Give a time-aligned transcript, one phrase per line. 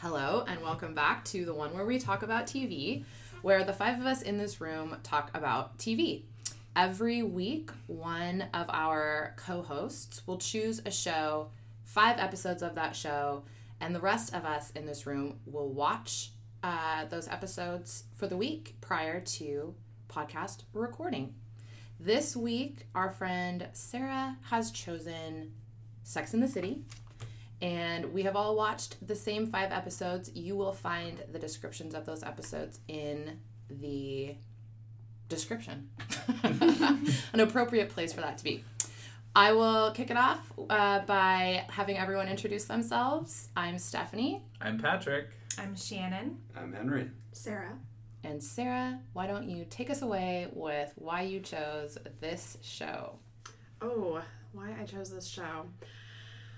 [0.00, 3.02] Hello, and welcome back to the one where we talk about TV,
[3.42, 6.22] where the five of us in this room talk about TV.
[6.76, 11.48] Every week, one of our co hosts will choose a show,
[11.82, 13.42] five episodes of that show,
[13.80, 16.30] and the rest of us in this room will watch
[16.62, 19.74] uh, those episodes for the week prior to
[20.08, 21.34] podcast recording.
[21.98, 25.54] This week, our friend Sarah has chosen
[26.04, 26.84] Sex in the City,
[27.60, 30.30] and we have all watched the same five episodes.
[30.34, 33.38] You will find the descriptions of those episodes in
[33.68, 34.34] the
[35.28, 35.88] description.
[36.42, 38.64] An appropriate place for that to be.
[39.34, 43.48] I will kick it off uh, by having everyone introduce themselves.
[43.56, 44.42] I'm Stephanie.
[44.60, 45.28] I'm Patrick.
[45.58, 46.38] I'm Shannon.
[46.56, 47.10] I'm Henry.
[47.32, 47.76] Sarah.
[48.24, 53.18] And Sarah, why don't you take us away with why you chose this show?
[53.80, 54.20] Oh,
[54.52, 55.66] why I chose this show.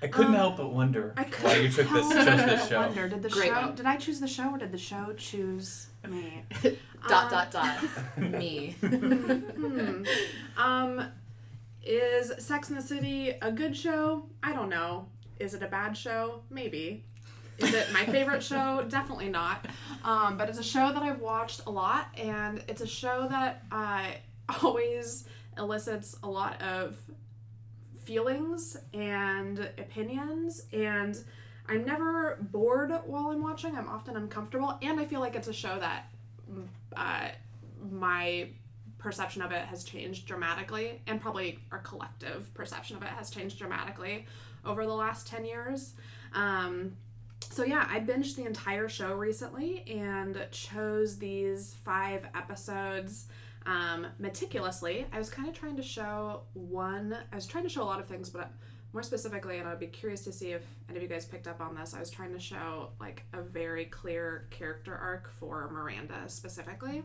[0.02, 2.80] I couldn't Um, help but wonder I why you took this, chose this show.
[2.80, 3.60] Wonder, did the Great show?
[3.60, 3.74] one.
[3.74, 6.45] Did I choose the show or did the show choose me?
[7.09, 7.82] dot Um, dot dot.
[8.16, 8.76] Me.
[8.80, 10.04] Hmm.
[10.57, 11.04] Um,
[11.82, 14.26] is Sex in the City a good show?
[14.42, 15.09] I don't know.
[15.38, 16.42] Is it a bad show?
[16.51, 17.04] Maybe.
[17.59, 18.85] Is it my favorite show?
[18.88, 19.66] Definitely not.
[20.04, 23.64] Um, but it's a show that I've watched a lot, and it's a show that
[23.70, 24.07] uh,
[24.62, 25.24] always
[25.59, 26.96] elicits a lot of
[28.11, 31.16] feelings and opinions, and
[31.69, 33.77] I'm never bored while I'm watching.
[33.77, 36.11] I'm often uncomfortable, and I feel like it's a show that
[36.97, 37.29] uh,
[37.88, 38.49] my
[38.99, 43.59] perception of it has changed dramatically, and probably our collective perception of it has changed
[43.59, 44.27] dramatically
[44.65, 45.95] over the last 10 years.
[46.35, 46.97] Um,
[47.49, 53.27] so, yeah, I binged the entire show recently and chose these five episodes
[53.66, 55.07] um, meticulously.
[55.13, 58.01] I was kind of trying to show one, I was trying to show a lot
[58.01, 58.51] of things, but
[58.93, 61.61] more specifically, and I'd be curious to see if any of you guys picked up
[61.61, 66.16] on this, I was trying to show like a very clear character arc for Miranda
[66.27, 67.05] specifically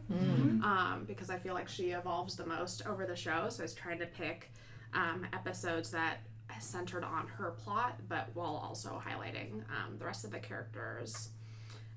[0.63, 3.49] um, because I feel like she evolves the most over the show.
[3.49, 4.51] So I was trying to pick
[4.95, 6.17] um, episodes that
[6.59, 11.29] centered on her plot, but while also highlighting um, the rest of the characters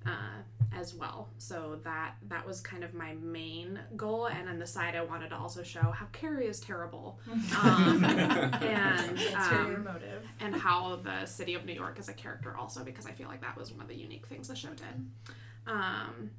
[0.04, 0.42] uh,
[0.74, 1.28] as well.
[1.38, 5.30] So that that was kind of my main goal, and on the side, I wanted
[5.30, 7.18] to also show how Carrie is terrible,
[7.62, 10.26] um, and um, motive.
[10.40, 13.40] and how the city of New York is a character also because I feel like
[13.40, 15.32] that was one of the unique things the show did.
[15.66, 16.30] Um,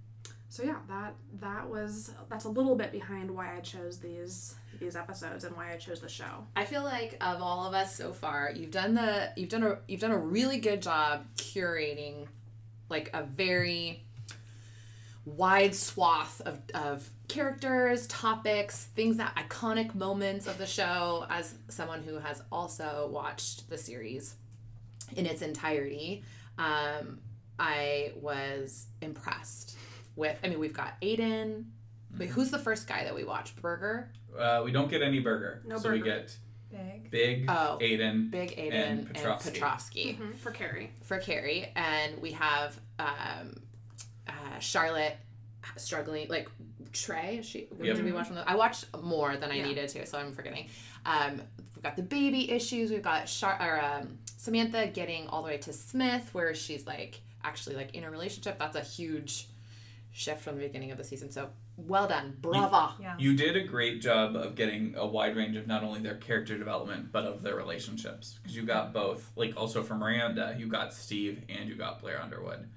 [0.50, 4.96] so yeah, that that was that's a little bit behind why I chose these these
[4.96, 6.48] episodes and why I chose the show.
[6.56, 9.80] I feel like of all of us so far, you've done the you've done a
[9.88, 12.28] you've done a really good job curating
[12.90, 14.04] like a very
[15.26, 22.02] wide swath of, of characters, topics, things that iconic moments of the show as someone
[22.04, 24.36] who has also watched the series
[25.16, 26.24] in its entirety.
[26.58, 27.20] Um,
[27.60, 29.78] I was impressed
[30.16, 31.72] with I mean we've got Aidan.
[32.18, 33.62] Wait, who's the first guy that we watched?
[33.62, 34.12] Berger?
[34.38, 35.62] Uh, we don't get any Berger.
[35.66, 36.12] No so we Berger.
[36.22, 36.38] get
[36.72, 37.12] Big.
[37.12, 37.78] Big, Oh.
[37.82, 39.52] Aidan, Big Aidan And and Petrovsky.
[39.52, 40.14] Petrovsky.
[40.20, 43.62] Mhm, For Carrie, for Carrie, and we have um,
[44.60, 45.18] uh, Charlotte
[45.78, 46.28] struggling.
[46.28, 46.50] Like
[46.94, 47.96] Trey, is she Yep.
[47.98, 48.28] did we watch?
[48.46, 49.66] I watched more than I Yeah.
[49.68, 50.70] needed to, so I'm forgetting.
[51.06, 51.42] Um,
[51.76, 52.92] we've got the baby issues.
[52.92, 57.22] We've got Char- or, um, Samantha getting all the way to Smith, where she's like
[57.44, 58.60] actually like in a relationship.
[58.60, 59.48] That's a huge
[60.12, 61.32] shift from the beginning of the season.
[61.32, 61.50] So
[61.88, 62.94] well done, brava.
[63.00, 63.16] Yeah.
[63.18, 66.58] You did a great job of getting a wide range of not only their character
[66.58, 69.32] development but of their relationships because you got both.
[69.36, 72.68] Like also for Miranda, you got Steve and you got Blair Underwood,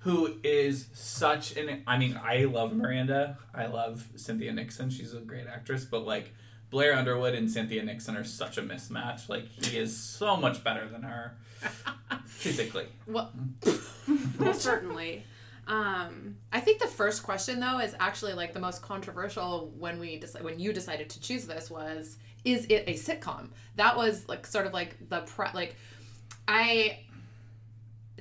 [0.00, 1.82] who is such an.
[1.86, 3.38] I mean, I love Miranda.
[3.54, 4.90] I love Cynthia Nixon.
[4.90, 6.34] She's a great actress, but like.
[6.70, 9.30] Blair Underwood and Cynthia Nixon are such a mismatch.
[9.30, 11.34] Like he is so much better than her
[12.26, 12.84] physically.
[13.06, 13.32] Well,
[13.64, 14.52] well, mm-hmm.
[14.52, 15.24] certainly.
[15.68, 20.18] Um, I think the first question though is actually like the most controversial when we
[20.18, 23.50] decide when you decided to choose this was is it a sitcom?
[23.76, 25.76] That was like sort of like the pre- like
[26.46, 27.00] I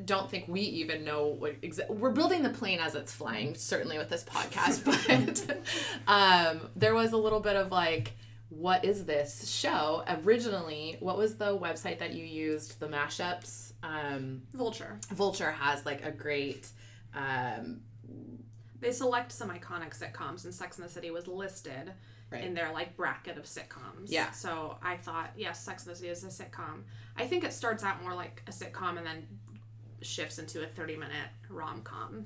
[0.04, 3.98] don't think we even know what exa- we're building the plane as it's flying certainly
[3.98, 4.86] with this podcast
[5.48, 5.58] but
[6.08, 8.12] um there was a little bit of like
[8.50, 14.42] what is this show originally what was the website that you used the mashups um
[14.54, 15.00] Vulture.
[15.12, 16.68] vulture has like a great
[17.14, 17.82] um
[18.80, 21.94] They select some iconic sitcoms, and Sex in the City was listed
[22.30, 22.44] Right.
[22.44, 24.08] in their like bracket of sitcoms.
[24.08, 24.32] Yeah.
[24.32, 26.84] So I thought, yes, Sex in the City is a sitcom.
[27.16, 29.28] I think it starts out more like a sitcom and then
[30.02, 32.26] shifts into a thirty-minute rom-com.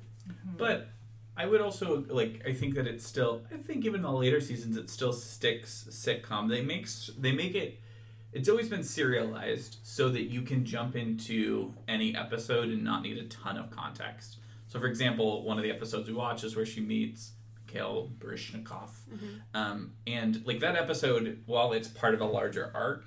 [0.58, 0.88] But
[1.36, 2.42] I would also like.
[2.46, 3.42] I think that it's still.
[3.52, 6.48] I think even the later seasons, it still sticks sitcom.
[6.48, 7.78] They make s- they make it
[8.32, 13.18] it's always been serialized so that you can jump into any episode and not need
[13.18, 14.38] a ton of context.
[14.72, 17.32] So, for example, one of the episodes we watch is where she meets
[17.66, 18.88] Mikhail Baryshnikov.
[19.52, 23.04] Um, and like that episode, while it's part of a larger arc,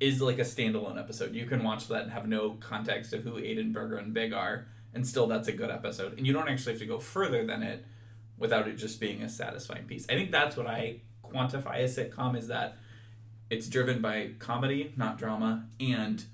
[0.00, 1.36] is like a standalone episode.
[1.36, 4.66] You can watch that and have no context of who Aidan Berger and Big are,
[4.92, 6.18] and still that's a good episode.
[6.18, 7.86] And you don't actually have to go further than it
[8.36, 10.04] without it just being a satisfying piece.
[10.08, 12.76] I think that's what I quantify a sitcom is that
[13.50, 16.24] it's driven by comedy, not drama, and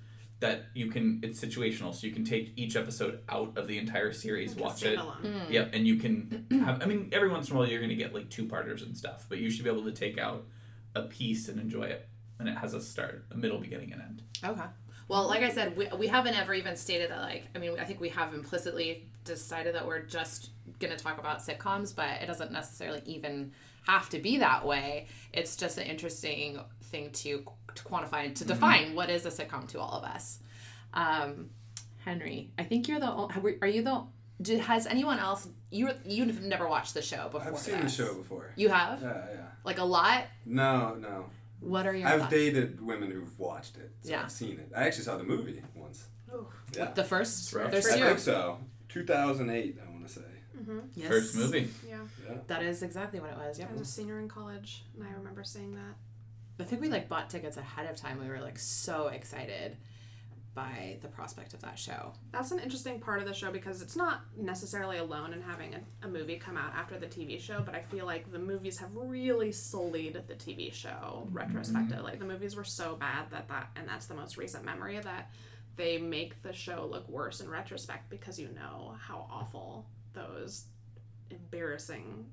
[0.45, 4.13] that you can it's situational, so you can take each episode out of the entire
[4.13, 4.99] series, Like watch it.
[4.99, 5.17] standalone.
[5.47, 5.53] Hmm.
[5.53, 6.83] Yep, and you can have.
[6.83, 8.97] I mean, every once in a while you're going to get like two parters and
[8.97, 10.45] stuff, but you should be able to take out
[10.95, 12.07] a piece and enjoy it,
[12.39, 14.23] and it has a start, a middle, beginning, and end.
[14.45, 14.69] Okay.
[15.09, 17.85] Well, like I said, we, we haven't ever even stated that, like, I mean, I
[17.85, 22.27] think we have implicitly decided that we're just going to talk about sitcoms, but it
[22.27, 23.53] doesn't necessarily even
[23.87, 25.07] have to be that way.
[25.33, 27.45] It's just an interesting thing to,
[27.75, 30.39] to quantify and to define what is a sitcom to all of us.
[30.93, 31.51] Um,
[32.05, 34.03] Henry, I think you're the only, are you the,
[34.41, 38.15] did, has anyone else, you, you've never watched the show before I've seen the show
[38.15, 38.51] before.
[38.57, 39.01] You have?
[39.03, 39.41] Yeah, yeah.
[39.65, 40.25] Like a lot?
[40.47, 41.27] No, no.
[41.61, 42.33] What are your I've thoughts?
[42.33, 44.23] dated women who've watched it, so Yeah.
[44.25, 44.71] I've seen it.
[44.77, 46.05] I actually saw the movie once.
[46.33, 46.47] Ooh.
[46.77, 46.91] Yeah.
[46.93, 47.53] The first?
[47.55, 47.71] rough.
[47.71, 48.05] There's I two.
[48.05, 48.59] think so.
[48.91, 49.94] 2008, I want to
[50.67, 50.73] say.
[50.95, 51.09] Yes.
[51.09, 51.71] First movie.
[51.89, 51.99] Yeah.
[52.29, 52.37] Yeah.
[52.47, 53.59] That is exactly what it was.
[53.59, 53.71] Yep.
[53.71, 55.95] I was a senior in college, and I remember seeing that.
[56.61, 58.21] I think we like bought tickets ahead of time.
[58.21, 59.77] We were like so excited
[60.55, 62.13] by the prospect of that show.
[62.31, 66.07] That's an interesting part of the show because it's not necessarily alone in having a,
[66.07, 68.91] a movie come out after the TV show, but I feel like the movies have
[68.95, 71.97] really sullied the TV show retrospective.
[71.97, 72.05] Mm-hmm.
[72.05, 75.33] Like the movies were so bad that that, and that's the most recent memory that
[75.77, 80.65] they make the show look worse in retrospect because you know how awful those
[81.31, 82.27] embarrassing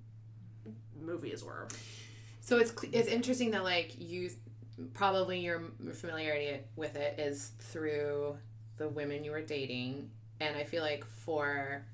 [1.00, 1.68] movies were.
[2.39, 4.30] So it's it's interesting that like you
[4.94, 5.62] probably your
[5.94, 8.38] familiarity with it is through
[8.78, 11.86] the women you were dating, and I feel like for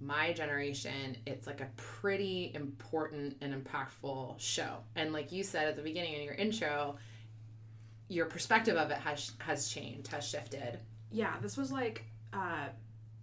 [0.00, 4.78] my generation, it's like a pretty important and impactful show.
[4.96, 6.96] And like you said at the beginning in your intro,
[8.08, 10.80] your perspective of it has has changed, has shifted.
[11.10, 12.68] yeah, this was like uh,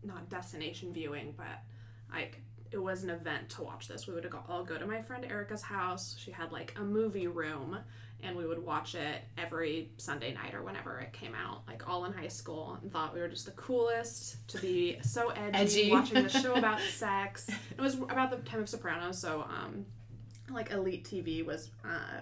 [0.04, 1.64] not destination viewing, but
[2.12, 2.42] like
[2.72, 4.08] it was an event to watch this.
[4.08, 6.16] We would all go to my friend Erica's house.
[6.20, 7.78] She had like a movie room,
[8.22, 11.64] and we would watch it every Sunday night or whenever it came out.
[11.68, 15.30] Like all in high school, and thought we were just the coolest to be so
[15.30, 15.92] edgy, Edgy.
[15.92, 17.48] watching the show about sex.
[17.50, 19.86] It was about the time of Sopranos, so um,
[20.52, 22.22] like elite TV was uh,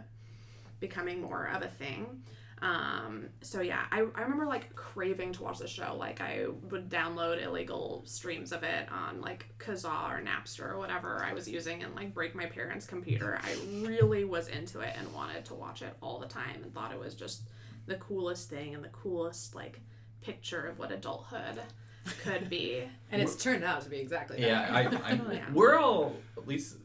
[0.79, 2.23] becoming more of a thing.
[2.61, 5.95] Um, so yeah, I, I remember like craving to watch the show.
[5.95, 11.23] Like I would download illegal streams of it on like Kazaa or Napster or whatever
[11.23, 13.39] I was using and like break my parents' computer.
[13.43, 13.55] I
[13.85, 16.99] really was into it and wanted to watch it all the time and thought it
[16.99, 17.43] was just
[17.85, 19.79] the coolest thing and the coolest like
[20.21, 21.61] picture of what adulthood
[22.23, 22.83] could be.
[23.11, 24.47] And it's turned out to be exactly that.
[24.47, 25.45] Yeah, I, I Yeah.
[25.53, 26.75] we're all at least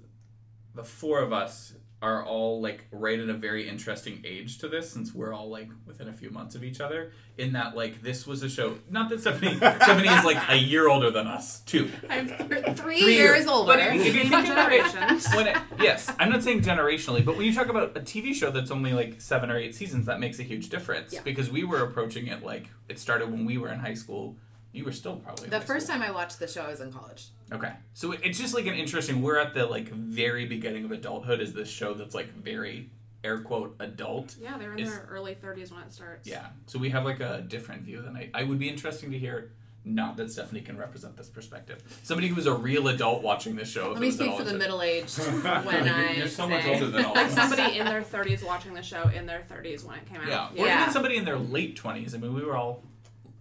[0.75, 4.91] the four of us are all like right at a very interesting age to this
[4.91, 8.27] since we're all like within a few months of each other in that like this
[8.27, 11.89] was a show not that Stephanie Stephanie is like a year older than us too
[12.11, 12.41] I'm th-
[12.77, 13.47] three, Three years years.
[13.47, 13.73] older.
[13.75, 15.29] But if, if you think about generations.
[15.35, 18.51] when it, yes I'm not saying generationally but when you talk about a TV show
[18.51, 21.21] that's only like seven or eight seasons that makes a huge difference Yeah.
[21.23, 24.37] because we were approaching it like it started when we were in high school
[24.73, 25.99] you were still probably the high first school.
[26.01, 27.27] time I watched the show, I was in college.
[27.53, 27.73] Okay.
[27.95, 31.53] So it's just like an interesting we're at the like very beginning of adulthood is
[31.53, 32.91] this show that's like very
[33.25, 34.35] air quote adult.
[34.41, 36.27] Yeah, they're in Is- their early 30s when it starts.
[36.27, 36.47] Yeah.
[36.67, 39.53] So we have like a different view than I I would be interesting to hear
[39.85, 41.83] not that Stephanie can represent this perspective.
[42.05, 43.87] Somebody who was a real adult watching this show.
[43.89, 45.43] if Let me was speak for the middle aged when
[45.85, 47.49] You're- I You're so say, much older than all Like of us.
[47.51, 50.29] somebody in their 30s watching the show in their 30s when it came out.
[50.29, 50.49] Yeah.
[50.63, 50.83] Or Yeah.
[50.83, 52.15] even somebody in their late twenties.
[52.15, 52.83] I mean we were all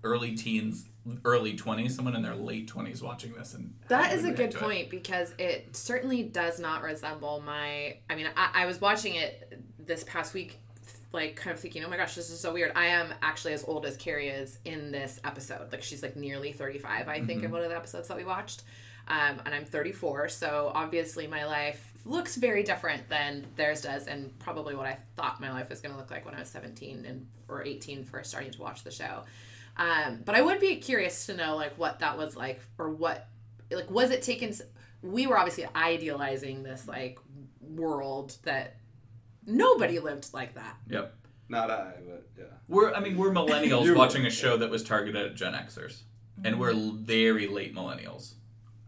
[0.03, 0.85] early teens,
[1.25, 4.57] early twenties, someone in their late twenties watching this and That is a good to
[4.57, 4.61] it.
[4.61, 7.97] point because it certainly does not resemble my.
[8.09, 10.59] I mean, I, I was watching it this past week,
[11.11, 12.71] like kind of thinking, oh my gosh, this is so weird.
[12.75, 15.71] I am actually as old as Carrie is in this episode.
[15.71, 18.63] Like she's like nearly 35, I think, in one of the episodes that we watched.
[19.07, 24.37] Um, and I'm 34, so obviously my life looks very different than theirs does, and
[24.39, 27.05] probably what I thought my life was going to look like when I was 17
[27.05, 29.23] and or 18 first starting to watch the show.
[29.77, 33.27] Um, but I would be curious to know like what that was like, or what
[33.71, 34.53] like was it taken?
[35.01, 37.19] We were obviously idealizing this like
[37.61, 38.77] world that
[39.45, 40.77] nobody lived like that.
[40.87, 41.15] Yep.
[41.49, 42.45] Not I, but yeah.
[42.69, 46.03] We're, I mean, we're millennials watching a show that was targeted at Gen Xers,
[46.45, 48.35] and we're very late millennials.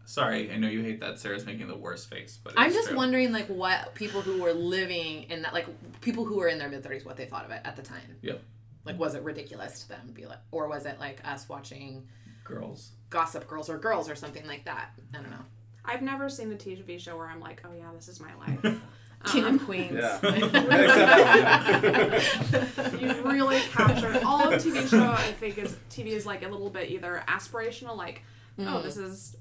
[0.06, 1.18] Sorry, I know you hate that.
[1.18, 2.96] Sarah's making the worst face, but I'm just true.
[2.96, 5.66] wondering like what people who were living in that like
[6.00, 8.16] people who were in their mid 30s what they thought of it at the time.
[8.22, 8.42] Yep.
[8.84, 10.10] Like, was it ridiculous to them?
[10.12, 12.06] Be like, or was it like us watching
[12.44, 12.90] Girls.
[13.10, 14.90] Gossip Girls or Girls or something like that?
[15.12, 15.44] I don't know.
[15.84, 18.60] I've never seen a TV show where I'm like, oh yeah, this is my life.
[19.24, 19.94] King Um, of Queens.
[19.94, 20.18] Yeah.
[23.00, 25.10] You've really captured all of TV show.
[25.12, 28.22] I think is TV is like a little bit either aspirational, like
[28.58, 29.36] oh this is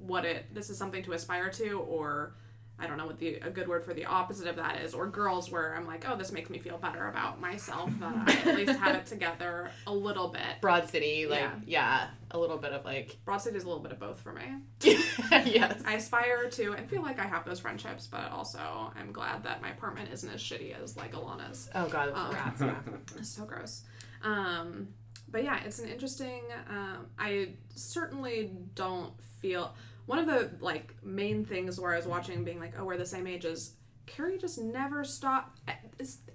[0.00, 2.34] what it this is something to aspire to, or
[2.78, 5.06] I don't know what the a good word for the opposite of that is, or
[5.06, 8.56] girls where I'm like oh this makes me feel better about myself that I at
[8.56, 10.60] least have it together a little bit.
[10.60, 11.52] Broad City, like, Yeah.
[11.66, 14.32] yeah, a little bit of like, Broad City is a little bit of both for
[14.32, 14.42] me.
[14.82, 15.80] yes.
[15.86, 18.58] I aspire to and feel like I have those friendships, but also
[18.96, 21.70] I'm glad that my apartment isn't as shitty as like Ilana's.
[21.74, 22.74] Oh, God, Um, rats, yeah.
[23.22, 23.82] So gross.
[24.24, 24.88] Um,
[25.30, 26.42] but yeah, it's an interesting.
[26.68, 29.74] Um, I certainly don't feel
[30.06, 33.06] one of the like main things where I was watching, being like, oh, we're the
[33.06, 33.74] same age is
[34.06, 35.60] Carrie just never stopped.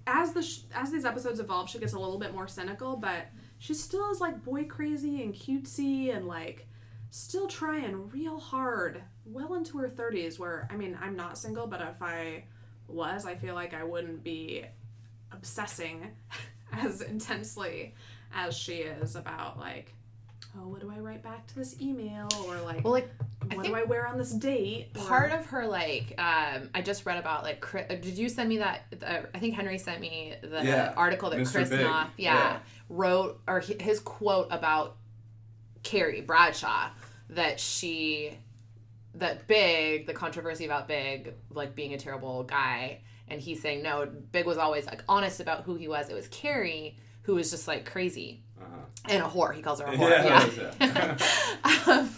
[0.06, 3.26] As the sh- as these episodes evolve, she gets a little bit more cynical, but
[3.58, 6.66] she still is like boy crazy and cutesy and like
[7.10, 10.38] still trying real hard, well into her thirties.
[10.38, 12.44] Where I mean, I'm not single, but if I
[12.86, 14.64] was, I feel like I wouldn't be
[15.30, 16.08] obsessing
[16.72, 17.94] as intensely
[18.32, 19.94] as she is about like
[20.56, 23.08] oh what do i write back to this email or like Well, like,
[23.52, 26.82] what think do i wear on this date or- part of her like um i
[26.82, 29.78] just read about like Chris, uh, did you send me that uh, i think henry
[29.78, 31.52] sent me the Yeah, article that Mr.
[31.52, 31.80] chris Big.
[31.80, 32.58] Noth, yeah, Yeah.
[32.88, 34.96] wrote or his quote about
[35.82, 36.90] carrie bradshaw
[37.30, 38.32] that she
[39.14, 44.06] that big the controversy about big like being a terrible guy and he's saying no
[44.32, 47.68] big was always like honest about who he was it was carrie who was just
[47.68, 49.08] like crazy Uh-huh.
[49.14, 49.54] and a whore.
[49.54, 50.10] He calls her a whore.
[50.10, 51.16] Yeah, yeah,
[51.92, 52.10] um,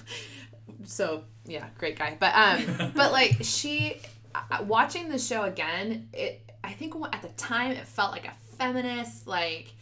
[0.85, 2.17] so yeah great guy.
[2.19, 3.97] But um but like she
[4.35, 8.33] uh, watching the show again it i think at the time it felt like a
[8.59, 9.73] feminist like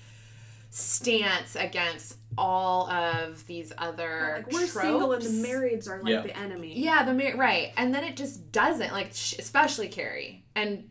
[0.70, 4.72] stance against all of these other like we're tropes.
[4.80, 6.20] single and the marrieds are like Yeah.
[6.22, 6.78] the enemy.
[6.78, 7.72] Yeah the mar- right.
[7.76, 10.88] And then it just doesn't like sh- especially carrie and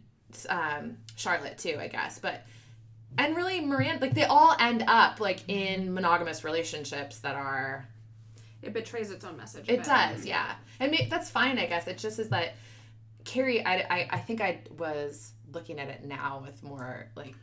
[0.50, 2.20] um charlotte too i guess.
[2.20, 2.44] But
[3.18, 7.88] and really miranda like they all end up like in monogamous relationships that are
[8.62, 10.56] it betrays its own message it does, yeah.
[10.80, 11.88] And may, that's fine, I guess.
[11.88, 12.56] It just is that
[13.24, 13.64] Carrie.
[13.64, 17.36] I, I, I think I was looking at it now with more like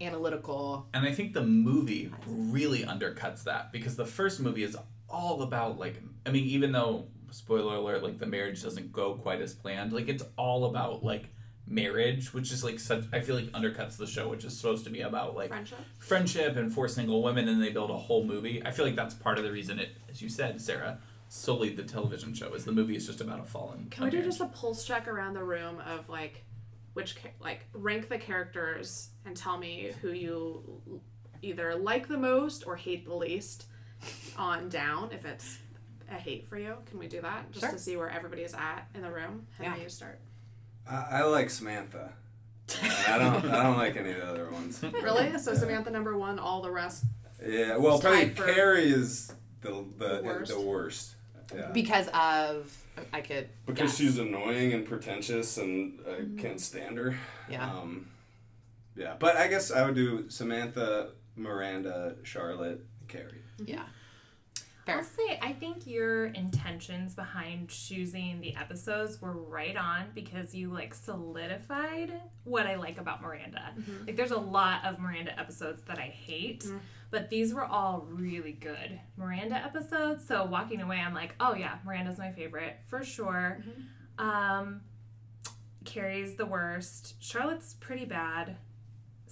[0.00, 0.86] analytical.
[0.94, 4.76] And I think the movie really undercuts that because the first movie is
[5.08, 9.40] all about like I mean even though spoiler alert like the marriage doesn't go quite
[9.40, 11.28] as planned like it's all about like
[11.66, 14.90] marriage which is like such I feel like undercuts the show which is supposed to
[14.90, 18.62] be about like friendship friendship and four single women and they build a whole movie.
[18.64, 21.82] I feel like that's part of the reason it as you said Sarah solely the
[21.82, 24.46] television show is the movie is just about a fallen can we do just a
[24.46, 26.44] pulse check around the room of like
[26.92, 30.62] which like rank the characters and tell me who you
[31.42, 33.66] either like the most or hate the least
[34.36, 35.58] on down if it's
[36.10, 37.72] a hate for you can we do that just Sure.
[37.72, 39.82] to see where everybody is at in the room Henry, Yeah.
[39.84, 40.20] you start
[40.90, 42.12] I, I like Samantha.
[43.08, 43.44] I don't.
[43.46, 44.82] I don't like any of the other ones.
[45.02, 45.58] really so Yeah.
[45.58, 47.04] samantha number one all the rest
[47.46, 47.76] Yeah.
[47.76, 50.50] Well, probably tied for- Carrie is the the The worst.
[50.52, 51.14] The worst.
[51.54, 51.70] Yeah.
[51.72, 52.74] because of
[53.12, 53.98] I could Because guess.
[53.98, 57.14] she's annoying and pretentious, and I can't stand her.
[57.50, 57.70] Yeah.
[57.70, 58.08] Um,
[58.96, 63.42] yeah, but I guess I would do Samantha, Miranda, Charlotte, Carrie.
[63.64, 63.84] yeah.
[64.86, 64.98] Fair.
[64.98, 70.70] I'll say I think your intentions behind choosing the episodes were right on because you
[70.70, 72.12] like solidified
[72.44, 73.72] what I like about Miranda.
[73.78, 74.06] Mm-hmm.
[74.06, 76.78] Like there's a lot of Miranda episodes that I hate, mm-hmm.
[77.10, 80.26] but these were all really good Miranda episodes.
[80.26, 84.28] So walking away I'm like, "Oh yeah, Miranda's my favorite for sure." Mm-hmm.
[84.28, 84.80] Um
[85.84, 87.14] Carrie's the worst.
[87.20, 88.56] Charlotte's pretty bad.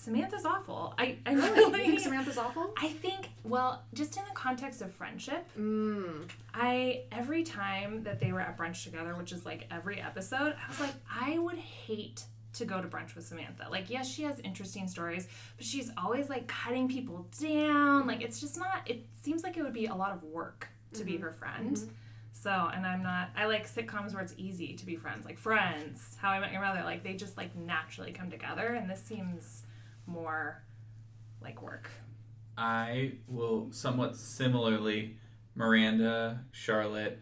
[0.03, 0.95] Samantha's awful.
[0.99, 5.49] I, I really think samantha's awful I think, well, just in the context of friendship,
[5.57, 6.29] mm.
[6.53, 10.69] I every time that they were at brunch together, which is like every episode, I
[10.69, 13.69] was like, I would hate to go to brunch with Samantha.
[13.71, 18.09] Like, yes, she has interesting stories, but she's always like cutting people down.
[18.09, 18.83] Like, it's just not.
[18.87, 21.79] It seems like it would be a lot of work to be her friend.
[22.33, 23.31] So, and I'm not.
[23.37, 26.61] I like sitcoms where it's easy to be friends, like Friends, How I Met Your
[26.61, 26.83] Mother.
[26.83, 29.63] Like, they just like naturally come together, and this seems
[30.07, 30.63] more
[31.43, 31.91] like work.
[32.57, 35.17] I will somewhat similarly
[35.55, 37.21] Miranda, Charlotte,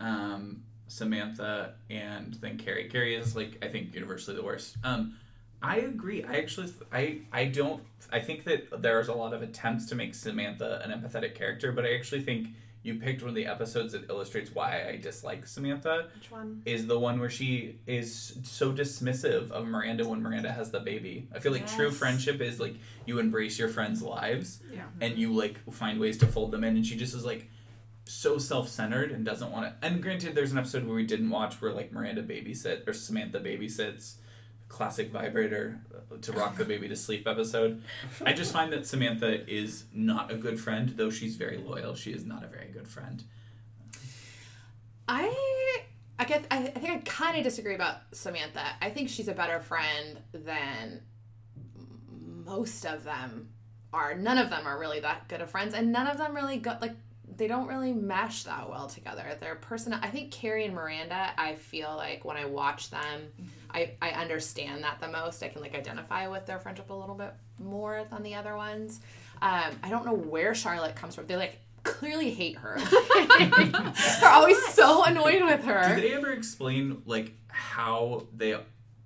[0.00, 2.88] um, Samantha, and then Carrie.
[2.88, 4.76] Carrie is like I think universally the worst.
[4.84, 5.16] Um,
[5.62, 6.24] I agree.
[6.24, 10.14] I actually I I don't I think that there's a lot of attempts to make
[10.14, 12.48] Samantha an empathetic character, but I actually think
[12.88, 16.08] you picked one of the episodes that illustrates why I dislike Samantha.
[16.16, 16.62] Which one?
[16.64, 21.28] Is the one where she is so dismissive of Miranda when Miranda has the baby.
[21.34, 22.74] I feel like true friendship is like
[23.06, 24.80] you embrace your friends' lives Yeah.
[24.80, 25.02] Mm-hmm.
[25.02, 27.48] and you like find ways to fold them in, and she just is like
[28.04, 29.86] so self-centered and doesn't want to.
[29.86, 33.38] And granted, there's an episode where we didn't watch where like Miranda babysits or Samantha
[33.38, 34.14] babysits.
[34.68, 35.80] Classic vibrator
[36.20, 37.82] to rock the baby to sleep episode.
[38.24, 41.94] I just find that Samantha is not a good friend, though she's very loyal.
[41.94, 43.22] She is not a very good friend.
[45.06, 45.84] I
[46.18, 48.62] I get I, I think I kind of disagree about Samantha.
[48.80, 51.02] I think she's a better friend than
[52.44, 53.50] most of them
[53.92, 54.14] are.
[54.14, 56.82] None of them are really that good of friends, and none of them really got
[56.82, 56.96] like
[57.36, 59.36] they don't really mesh that well together.
[59.40, 61.30] Their person, I think Carrie and Miranda.
[61.38, 63.44] I feel like when I watch them, mm-hmm.
[63.70, 65.42] I I understand that the most.
[65.42, 69.00] I can like identify with their friendship a little bit more than the other ones.
[69.40, 71.26] Um, I don't know where Charlotte comes from.
[71.26, 72.78] They like clearly hate her.
[73.38, 75.94] They're always so annoyed with her.
[75.94, 78.56] Do they ever explain like how they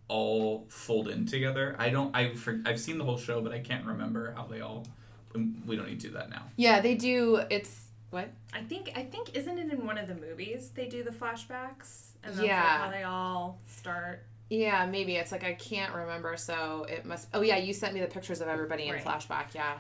[0.09, 1.77] all fold in together?
[1.79, 2.15] I don't.
[2.17, 4.87] I for, I've seen the whole show, but I can't remember how they all.
[5.35, 6.45] We don't need to do that now.
[6.57, 7.41] Yeah, they do.
[7.51, 8.29] It's what?
[8.53, 12.11] I think I think isn't it in one of the movies they do the flashbacks
[12.23, 12.61] and that's like Yeah.
[12.85, 14.25] how they all start.
[14.53, 16.37] Yeah, maybe it's like I can't remember.
[16.37, 17.29] So it must.
[17.33, 19.03] Oh yeah, you sent me the pictures of everybody in Right.
[19.03, 19.55] flashback.
[19.55, 19.79] Yeah.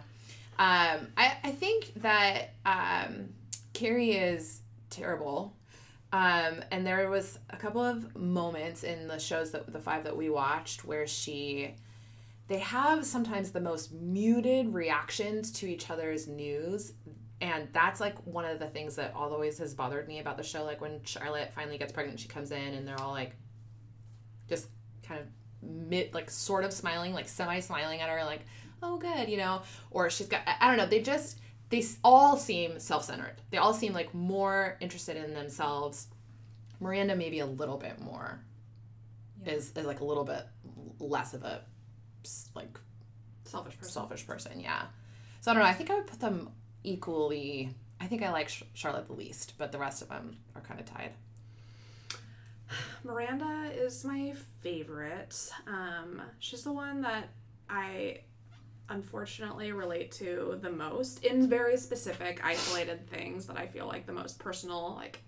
[0.58, 3.28] Um, I I think that um,
[3.74, 5.54] Carrie is terrible.
[6.10, 10.16] Um, and there was a couple of moments in the shows that the five that
[10.16, 11.74] we watched where she
[12.48, 16.92] they have sometimes the most muted reactions to each other's news
[17.40, 20.64] and that's like one of the things that always has bothered me about the show
[20.64, 23.34] like when charlotte finally gets pregnant she comes in and they're all like
[24.54, 24.68] just
[25.08, 25.26] kind of
[25.62, 28.42] mid like sort of smiling like semi smiling at her like
[28.82, 29.62] oh good you know?
[29.90, 31.38] Or she's got i don't know they just
[31.70, 33.36] they all seem self-centered.
[33.50, 36.06] They all seem like more interested in themselves.
[36.80, 38.44] Miranda maybe a little bit more
[39.44, 39.54] Yeah.
[39.54, 40.44] is is like a little bit
[40.98, 41.62] less of a
[42.54, 42.78] like
[43.44, 43.92] Selfish person.
[43.92, 44.82] selfish person yeah.
[45.40, 46.50] So i don't know i think i would put them
[46.84, 50.60] equally i think i like Sh- charlotte the least but the rest of them are
[50.60, 51.12] kind of tied
[53.04, 55.50] Miranda is my favorite.
[55.66, 57.28] Um, she's the one that
[57.68, 58.20] I
[58.88, 64.12] unfortunately relate to the most in very specific, isolated things that I feel like the
[64.12, 64.94] most personal.
[64.96, 65.20] Like,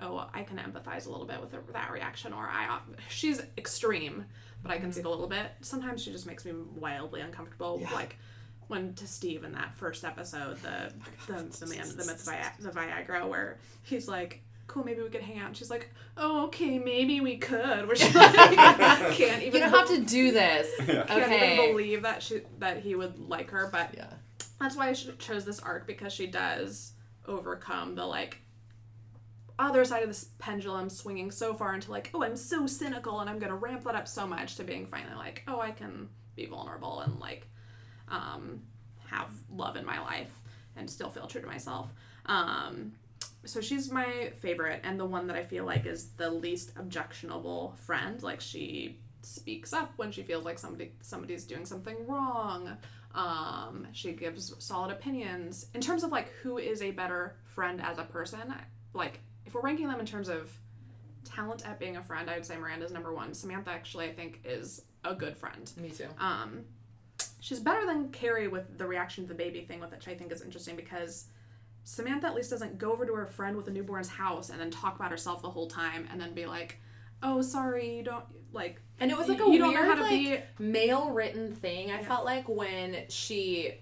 [0.00, 2.80] oh, I can empathize a little bit with that reaction, or I.
[3.08, 4.24] She's extreme,
[4.62, 5.52] but I can see it a little bit.
[5.60, 7.78] Sometimes she just makes me wildly uncomfortable.
[7.80, 7.92] Yeah.
[7.92, 8.16] Like
[8.68, 10.92] when to Steve in that first episode, the
[11.26, 14.42] the, the man the myth Vi- the Viagra, where he's like.
[14.66, 15.48] Cool, maybe we could hang out.
[15.48, 18.34] And she's like, "Oh, okay, maybe we could." She like,
[19.12, 21.04] can't even you don't have to do this Yeah.
[21.06, 24.10] can't okay even believe that she that he would like her, but yeah
[24.60, 26.92] that's why I chose this arc because she does
[27.26, 28.40] overcome the like
[29.58, 33.30] other side of this pendulum swinging so far into like, oh, I'm so cynical and
[33.30, 36.46] I'm gonna ramp that up so much to being finally like, oh, I can be
[36.46, 37.46] vulnerable and like
[38.08, 38.62] um,
[39.06, 40.32] have love in my life
[40.76, 41.90] and still feel true to myself.
[42.26, 42.92] Um,
[43.44, 47.76] so she's my favorite and the one that I feel like is the least objectionable
[47.84, 48.22] friend.
[48.22, 52.76] Like she speaks up when she feels like somebody somebody's doing something wrong.
[53.14, 57.98] Um, she gives solid opinions in terms of like who is a better friend as
[57.98, 58.54] a person.
[58.92, 60.50] Like if we're ranking them in terms of
[61.24, 63.34] talent at being a friend, I would say Miranda's number one.
[63.34, 65.70] Samantha actually I think is a good friend.
[65.80, 66.64] me too Um,
[67.40, 70.32] she's better than Carrie with the reaction to the baby thing, with which I think
[70.32, 71.26] is interesting because
[71.84, 74.70] Samantha at least doesn't go over to her friend with a newborn's house and then
[74.70, 76.80] talk about herself the whole time and then be like,
[77.22, 79.94] "Oh, sorry, you don't like." And it was like a You weird, don't know how
[79.96, 80.10] to like,
[80.58, 81.90] be- male written thing.
[81.90, 83.74] I felt like when she,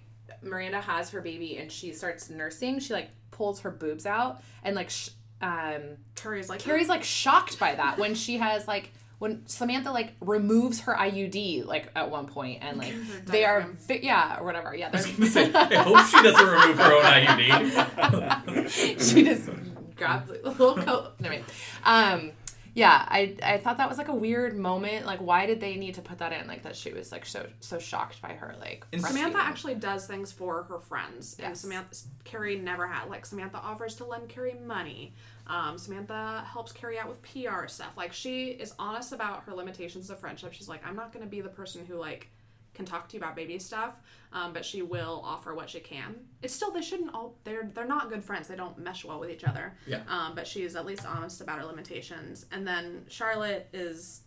[0.42, 4.74] Miranda has her baby and she starts nursing, she like pulls her boobs out and
[4.74, 5.10] like, sh-
[5.40, 10.14] um, Carrie's like, Carrie's like shocked by that when she has like when Samantha like
[10.20, 12.92] removes her IUD like at one point and like
[13.24, 13.78] they are diaphragm.
[13.86, 16.76] vi- yeah or whatever yeah I was they're gonna say, I hope she doesn't remove
[16.76, 19.06] her own IUD.
[19.14, 19.48] she just
[19.94, 21.12] grabs a little coat.
[21.20, 21.44] No, wait.
[21.84, 22.32] Um,
[22.74, 25.04] yeah, I I thought that was like a weird moment.
[25.04, 26.46] Like, why did they need to put that in?
[26.46, 28.86] Like that she was like so so shocked by her like.
[28.92, 33.10] And Samantha actually does things for her friends, and Samantha Carrie never had.
[33.10, 35.12] Like Samantha offers to lend Carrie money.
[35.46, 37.94] Um, Samantha helps Carrie out with PR stuff.
[37.96, 40.54] Like she is honest about her limitations of friendship.
[40.54, 42.30] She's like, I'm not going to be the person who like
[42.74, 43.94] can talk to you about baby stuff,
[44.32, 46.14] um, but she will offer what she can.
[46.42, 48.48] It's still they shouldn't all they're they're not good friends.
[48.48, 49.74] They don't mesh well with each other.
[49.86, 50.02] Yeah.
[50.08, 52.46] Um, but she's at least honest about her limitations.
[52.50, 54.22] And then Charlotte is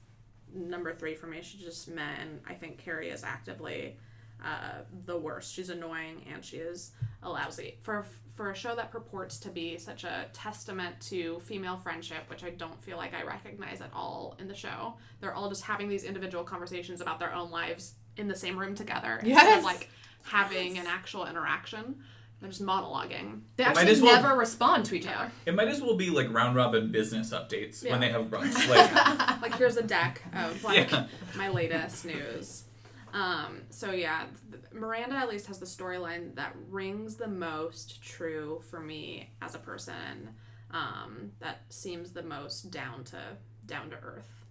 [0.53, 1.41] number three for me.
[1.41, 3.97] She just met, and I think Carrie is actively
[4.43, 5.53] uh, the worst.
[5.53, 6.91] She's annoying and she is
[7.23, 8.05] a lousy for
[8.35, 12.49] for a show that purports to be such a testament to female friendship, which I
[12.49, 14.95] don't feel like I recognize at all in the show.
[15.21, 18.75] They're all just having these individual conversations about their own lives in the same room
[18.75, 19.89] together instead of like
[20.23, 21.95] having an actual interaction.
[22.41, 23.41] They're just monologuing.
[23.55, 25.31] They It might actually as well- never respond to each other.
[25.45, 27.91] It might as well be like round robin business updates Yeah.
[27.91, 28.53] when they have brunch.
[28.69, 31.07] Like, like here's a deck of like Yeah.
[31.37, 32.65] my latest news.
[33.13, 38.61] Um, so yeah, th- Miranda at least has the storyline that rings the most true
[38.69, 40.31] for me as a person.
[40.71, 43.19] Um, that seems the most down to
[43.65, 44.44] down to earth.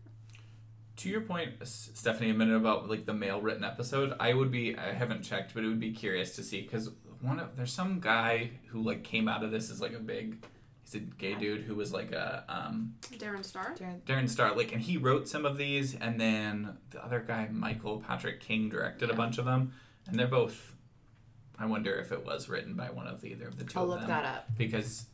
[0.96, 4.76] To your point, Stephanie, a minute about like the male written episode, I would be
[4.76, 8.00] I haven't checked, but it would be curious to see because one of there's some
[8.00, 10.44] guy who like came out of this as like a big
[10.82, 13.74] he's a gay dude who was like a um Darren Star.
[14.06, 18.00] Darren Star, like, and he wrote some of these, and then the other guy, Michael
[18.06, 19.72] Patrick King, directed a bunch of them,
[20.06, 20.72] and they're both.
[21.58, 23.84] I wonder if it was written by one of the, either of the 2 I'll
[23.84, 24.46] of look them that up.
[24.58, 25.06] because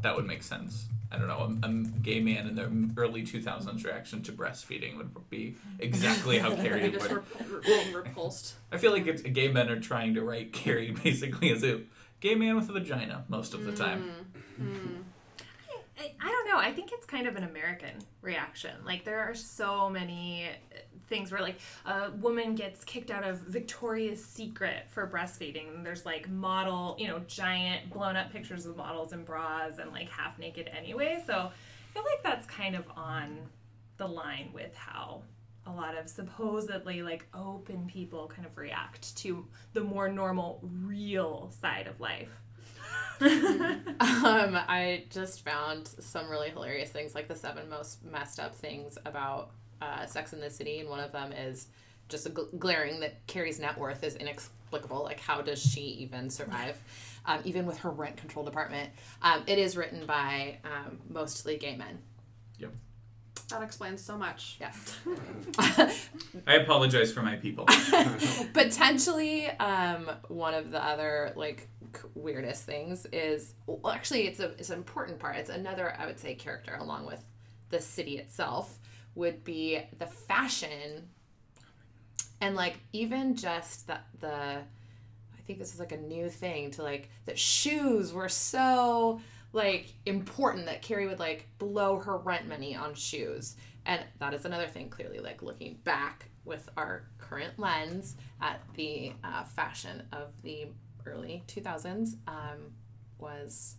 [0.00, 0.86] that would make sense.
[1.14, 1.58] I don't know.
[1.62, 6.54] A, a gay man in the early 2000s reaction to breastfeeding would be exactly how
[6.54, 7.00] Carrie They would.
[7.00, 8.54] just rep- repulsed.
[8.72, 11.82] I feel like it's gay men are trying to write Carrie basically as a
[12.20, 13.82] gay man with a vagina most of the mm-hmm.
[13.82, 14.10] time.
[14.60, 15.02] Mm-hmm.
[15.98, 16.58] I, I don't know.
[16.58, 18.72] I think it's kind of an American reaction.
[18.84, 20.48] Like there are so many
[21.08, 25.74] things where like a woman gets kicked out of Victoria's Secret for breastfeeding.
[25.74, 29.90] And there's like model, you know, giant blown up pictures of models in bras and
[29.92, 31.22] like half naked anyway.
[31.26, 33.38] So I feel like that's kind of on
[33.96, 35.22] the line with how
[35.66, 41.50] a lot of supposedly like open people kind of react to the more normal real
[41.60, 42.28] side of life.
[44.00, 48.98] Um, I just found some really hilarious things, like the seven most messed up things
[49.04, 51.68] about uh, Sex in the City, and one of them is
[52.08, 55.02] just a gl- glaring that Carrie's net worth is inexplicable.
[55.02, 56.76] Like, how does she even survive,
[57.26, 58.90] um, even with her rent control department?
[59.22, 61.98] Um, it is written by um, mostly gay men.
[62.58, 62.72] Yep.
[63.50, 64.56] That explains so much.
[64.60, 64.96] Yes.
[66.46, 67.66] I apologize for my people.
[68.54, 74.50] potentially um one of the other like c- weirdest things is well actually it's a
[74.58, 77.22] it's an important part it's another i would say character along with
[77.70, 78.78] the city itself
[79.14, 81.08] would be the fashion.
[82.40, 86.82] And like even just the the i think this is like a new thing to
[86.82, 89.20] like that shoes were so
[89.52, 93.56] like important that carrie would like blow her rent money on shoes.
[93.86, 99.12] And that is another thing clearly like looking back with our current lens at the
[99.22, 100.66] uh, fashion of the
[101.06, 102.72] early 2000s um,
[103.18, 103.76] was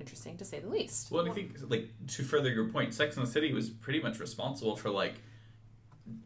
[0.00, 3.26] interesting to say the least Well, I think like to further your point, Sex and
[3.26, 5.14] the City was pretty much responsible for like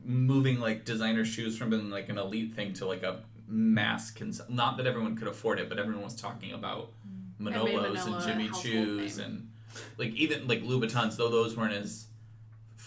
[0.04, 4.40] moving like designer shoes from being like an elite thing to like a mass cons-
[4.48, 7.44] not that everyone could afford it, but everyone was talking about mm.
[7.44, 9.48] made Manolos and, Jimmy Choos and
[9.96, 12.06] like even like Louboutins, though those weren't as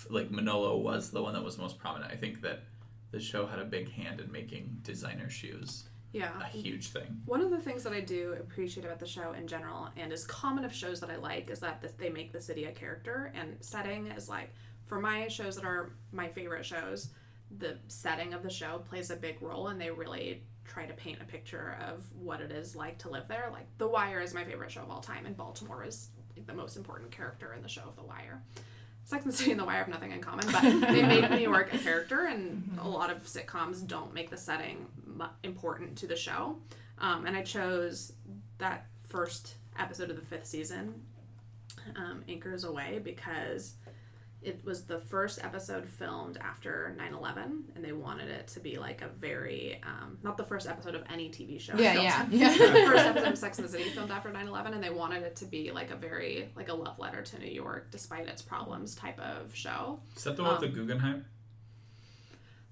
[0.09, 2.11] like Manolo was the one that was most prominent.
[2.11, 2.63] I think that
[3.11, 6.31] the show had a big hand in making designer shoes Yeah.
[6.41, 7.21] a huge thing.
[7.25, 10.25] One of the things that I do appreciate about the show in general, and is
[10.25, 13.55] common of shows that I like, is that they make the city a character, and
[13.61, 14.53] setting is like,
[14.85, 17.09] for my shows that are my favorite shows,
[17.57, 21.21] the setting of the show plays a big role, and they really try to paint
[21.21, 23.49] a picture of what it is like to live there.
[23.51, 26.09] Like, The Wire is my favorite show of all time, and Baltimore is
[26.45, 28.41] the most important character in the show of The Wire.
[29.05, 31.37] Sex and the City and The Wire have nothing in common, but they make New
[31.37, 34.87] York a character, and a lot of sitcoms don't make the setting
[35.43, 36.57] important to the show.
[36.97, 38.13] Um, and I chose
[38.59, 41.01] that first episode of the fifth season,
[41.95, 43.73] um, Anchors Away, because
[44.43, 48.77] it was the first episode filmed after 9 11, and they wanted it to be
[48.79, 51.73] like a very, um, not the first episode of any TV show.
[51.77, 54.73] yeah filmed yeah the yeah first episode of Sex and the City filmed after 9/11
[54.73, 57.51] and they wanted it to be like a very like a love letter to New
[57.51, 59.99] York despite its problems type of show.
[60.17, 61.25] Is that the one Um, with the Guggenheim?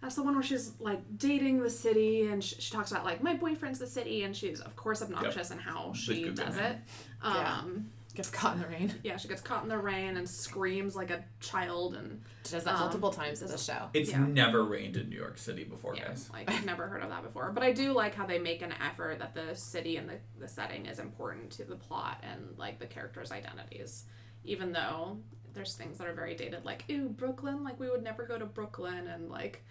[0.01, 3.21] That's the one where she's like dating the city and she, she talks about like
[3.21, 6.77] my boyfriend's the city and she's of course obnoxious in how she does it.
[7.21, 10.93] Um gets caught in the rain yeah, she gets caught in the rain and screams
[10.95, 14.19] like a child and she does that Um, multiple times in the show It's yeah.
[14.25, 16.29] never rained in New York City before, yeah, guys.
[16.33, 17.51] like I've never heard of that before.
[17.51, 20.47] But I do like how they make an effort that the city and the, the
[20.47, 24.05] setting is important to the plot and like the characters' identities.
[24.43, 25.17] Even though
[25.53, 28.45] there's things that are very dated, like, ew, Brooklyn, like we would never go to
[28.45, 29.63] Brooklyn and like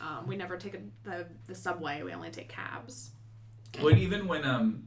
[0.00, 3.10] um, we never take a, the, the subway, we only take cabs.
[3.82, 4.84] Well, even when um,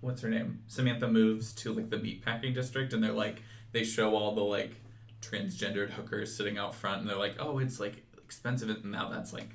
[0.00, 0.62] what's her name?
[0.66, 4.76] Samantha moves to like the meatpacking district, and they're like, they show all the like
[5.20, 9.32] transgendered hookers sitting out front, and they're like, oh, it's like expensive, and now that's
[9.32, 9.50] like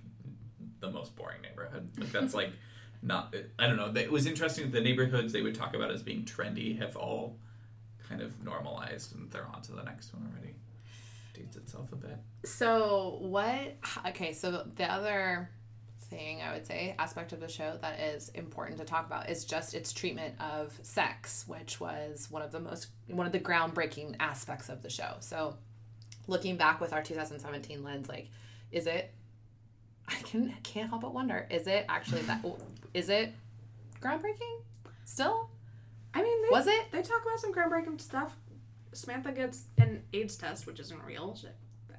[0.80, 1.90] the most boring neighborhood.
[1.98, 2.52] Like that's like
[3.02, 3.36] not.
[3.60, 3.92] I don't know.
[4.00, 4.72] It was interesting.
[4.72, 7.38] The neighborhoods they would talk about as being trendy have all
[8.08, 10.56] kind of normalized, and they're on to the next one already.
[11.34, 12.18] Dates itself a bit.
[12.46, 13.78] So what?
[14.08, 15.50] Okay, so the other
[16.14, 19.46] thing I would say aspect of the show that is important to talk about is
[19.46, 24.16] just its treatment of sex, which was one of the most one of the groundbreaking
[24.20, 25.16] aspects of the show.
[25.20, 25.56] So
[26.28, 28.30] looking back with our 2017 lens, like,
[28.72, 29.14] is it?
[30.08, 32.44] I can can't help but wonder: is it actually that?
[32.94, 33.34] Is it
[34.00, 34.62] groundbreaking?
[35.04, 35.50] Still,
[36.14, 36.92] I mean, they, was it?
[36.92, 38.36] They talk about some groundbreaking stuff.
[38.94, 41.36] Samantha gets an AIDS test, which isn't real.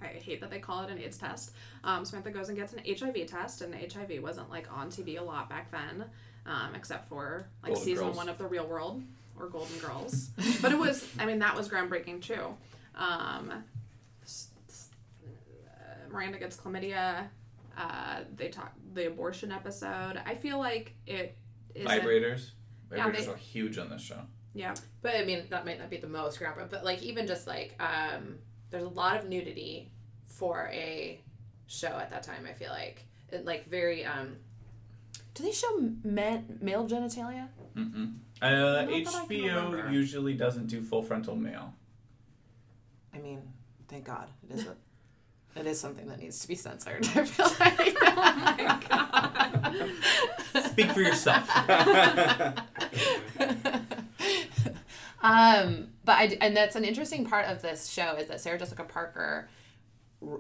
[0.05, 1.53] I hate that they call it an AIDS test.
[1.83, 5.23] Um, Samantha goes and gets an HIV test, and HIV wasn't like on TV a
[5.25, 6.05] lot back then,
[6.47, 8.17] um, except for like Golden season Girls.
[8.17, 9.03] one of The Real World
[9.38, 10.31] or Golden Girls.
[10.62, 12.55] but it was, I mean, that was groundbreaking too.
[12.95, 13.64] Um,
[14.23, 14.90] s- s-
[15.67, 17.27] uh, Miranda gets chlamydia.
[17.77, 20.21] Uh, they talk the abortion episode.
[20.25, 21.37] I feel like it
[21.75, 21.87] is.
[21.87, 22.51] Vibrators.
[22.93, 24.21] Yeah, Vibrators they- are huge on this show.
[24.57, 24.75] Yeah.
[25.03, 27.75] But I mean, that might not be the most groundbreaking, but like even just like
[27.83, 28.37] um,
[28.71, 29.90] there's a lot of nudity
[30.35, 31.20] for a
[31.66, 32.47] show at that time.
[32.49, 34.05] I feel like it, like very.
[34.05, 34.37] Um,
[35.35, 37.49] do they show men male genitalia?
[37.77, 38.14] Mm-mm.
[38.40, 41.75] Uh, Not that I can HBO usually doesn't do full frontal male.
[43.12, 43.42] I mean,
[43.88, 44.66] thank God it is.
[44.66, 44.77] A,
[45.61, 47.07] it is something that needs to be censored.
[47.14, 47.47] I feel
[50.55, 50.64] like.
[50.70, 51.49] Speak for yourself.
[55.23, 58.85] um, but I and that's an interesting part of this show is that Sarah Jessica
[58.85, 59.49] Parker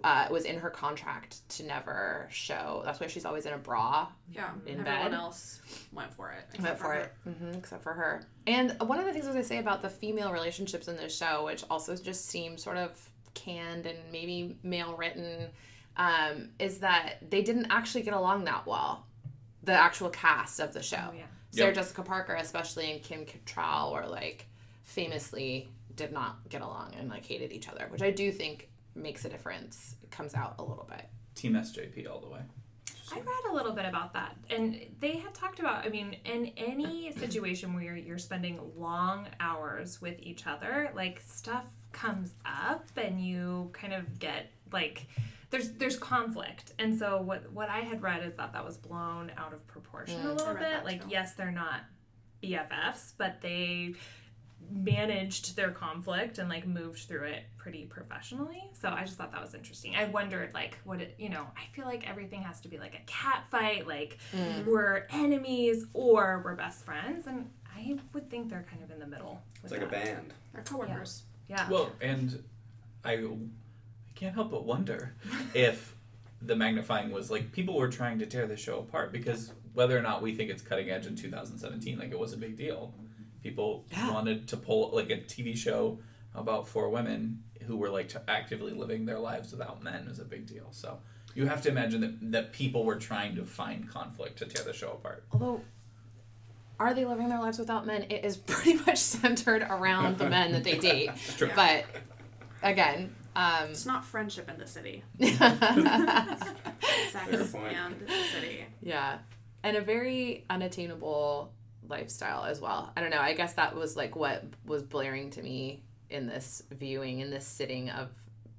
[0.04, 2.82] uh, was in her contract to never show.
[2.84, 4.08] That's why she's always in a bra.
[4.32, 4.50] Yeah.
[4.66, 5.14] In Everyone bed.
[5.14, 5.60] else
[5.92, 6.44] went for it.
[6.52, 7.00] Went except for her.
[7.00, 8.26] it, hmm except for her.
[8.46, 11.16] And one of the things I was gonna say about the female relationships in this
[11.16, 12.90] show, which also just seem sort of
[13.34, 15.48] canned and maybe male written,
[15.96, 19.06] um, is that they didn't actually get along that well.
[19.62, 20.98] The actual cast of the show.
[21.10, 21.24] Oh, yeah.
[21.50, 21.74] Sarah Yep.
[21.76, 24.46] Jessica Parker, especially and Kim Cattrall, were like
[24.82, 29.24] famously did not get along and like hated each other, which I do think makes
[29.24, 29.96] a difference.
[30.02, 31.06] It comes out a little bit.
[31.34, 32.40] Team SJP all the way.
[33.12, 35.84] I read a little bit about that, and they had talked about.
[35.84, 41.20] I mean, in any situation where you're, you're spending long hours with each other, like
[41.20, 45.06] stuff comes up, and you kind of get like
[45.50, 49.30] there's there's conflict, and so what what I had read is that that was blown
[49.36, 50.38] out of proportion a Mm.
[50.38, 50.84] little bit.
[50.84, 51.08] Like, too.
[51.10, 51.80] yes, they're not
[52.42, 53.94] BFFs, but they
[54.70, 58.62] managed their conflict and like moved through it pretty professionally.
[58.72, 59.94] So I just thought that was interesting.
[59.96, 62.94] I wondered like what it you know, I feel like everything has to be like
[62.94, 64.64] a cat fight, like mm.
[64.66, 69.06] we're enemies or we're best friends and I would think they're kind of in the
[69.06, 69.40] middle.
[69.62, 70.32] It's with like a band.
[70.52, 71.24] They're coworkers.
[71.48, 71.68] Yeah.
[71.68, 72.42] Well, and
[73.04, 73.28] I, I
[74.14, 75.14] can't help but wonder
[75.54, 75.94] if
[76.40, 80.02] the magnifying was like people were trying to tear the show apart because whether or
[80.02, 82.94] not we think it's cutting edge in 2017, like it was a big deal.
[83.44, 84.10] People Yeah.
[84.10, 85.98] wanted to pull like a TV show
[86.34, 90.46] about four women who were like actively living their lives without men was a big
[90.46, 90.68] deal.
[90.70, 90.98] So
[91.34, 94.72] you have to imagine that that people were trying to find conflict to tear the
[94.72, 95.24] show apart.
[95.30, 95.60] Although,
[96.80, 98.06] are they living their lives without men?
[98.08, 101.10] It is pretty much centered around the men that they date.
[101.36, 101.50] True.
[101.54, 101.84] But
[102.62, 105.04] again, um, It's not friendship in the city.
[105.18, 106.36] yeah,
[107.10, 108.64] Sex and the city.
[109.62, 111.52] and a very unattainable
[111.88, 112.92] lifestyle as well.
[112.96, 113.20] I don't know.
[113.20, 117.46] I guess that was like what was blaring to me in this viewing, in this
[117.46, 118.08] sitting of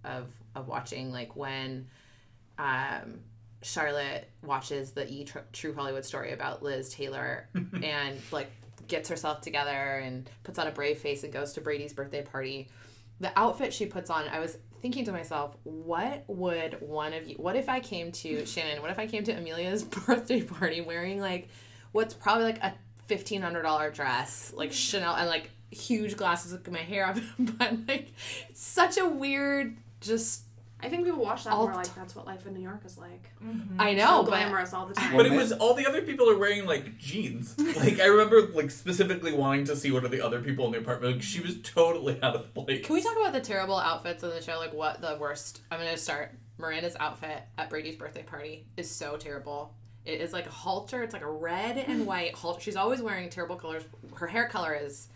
[0.04, 1.88] of of watching, like when
[2.58, 3.20] um,
[3.62, 7.50] Charlotte watches the E True Hollywood story about Liz Taylor
[7.84, 8.52] and like
[8.88, 12.70] gets herself together and puts on a brave face and goes to Brady's birthday party.
[13.20, 17.36] The outfit she puts on, I was thinking to myself, what would one of you,
[17.38, 21.20] what if I came to Shannon, what if I came to Amelia's birthday party wearing
[21.20, 21.48] like
[21.92, 22.74] what's probably like a
[23.10, 24.76] $1,500 dress, like mm-hmm.
[24.76, 28.12] Chanel, and like huge glasses with my hair up, but like
[28.50, 30.42] it's such a weird, just,
[30.82, 32.98] I think people watch that and we're like, that's what life in New York is
[32.98, 33.30] like.
[33.44, 33.80] Mm-hmm.
[33.80, 35.16] I so know, but glamorous all the time.
[35.16, 37.56] But it was all the other people are wearing like jeans.
[37.76, 40.78] Like I remember like specifically wanting to see what are the other people in the
[40.78, 41.16] apartment.
[41.16, 42.86] Like she was totally out of place.
[42.86, 44.58] Can we talk about the terrible outfits on the show?
[44.58, 45.62] Like, what the worst?
[45.70, 46.32] I'm gonna start.
[46.58, 49.74] Miranda's outfit at Brady's birthday party is so terrible.
[50.06, 51.04] It is like a halter.
[51.04, 52.06] It's like a red and mm.
[52.06, 52.62] white halter.
[52.62, 53.84] She's always wearing terrible colors.
[54.16, 55.08] Her hair color is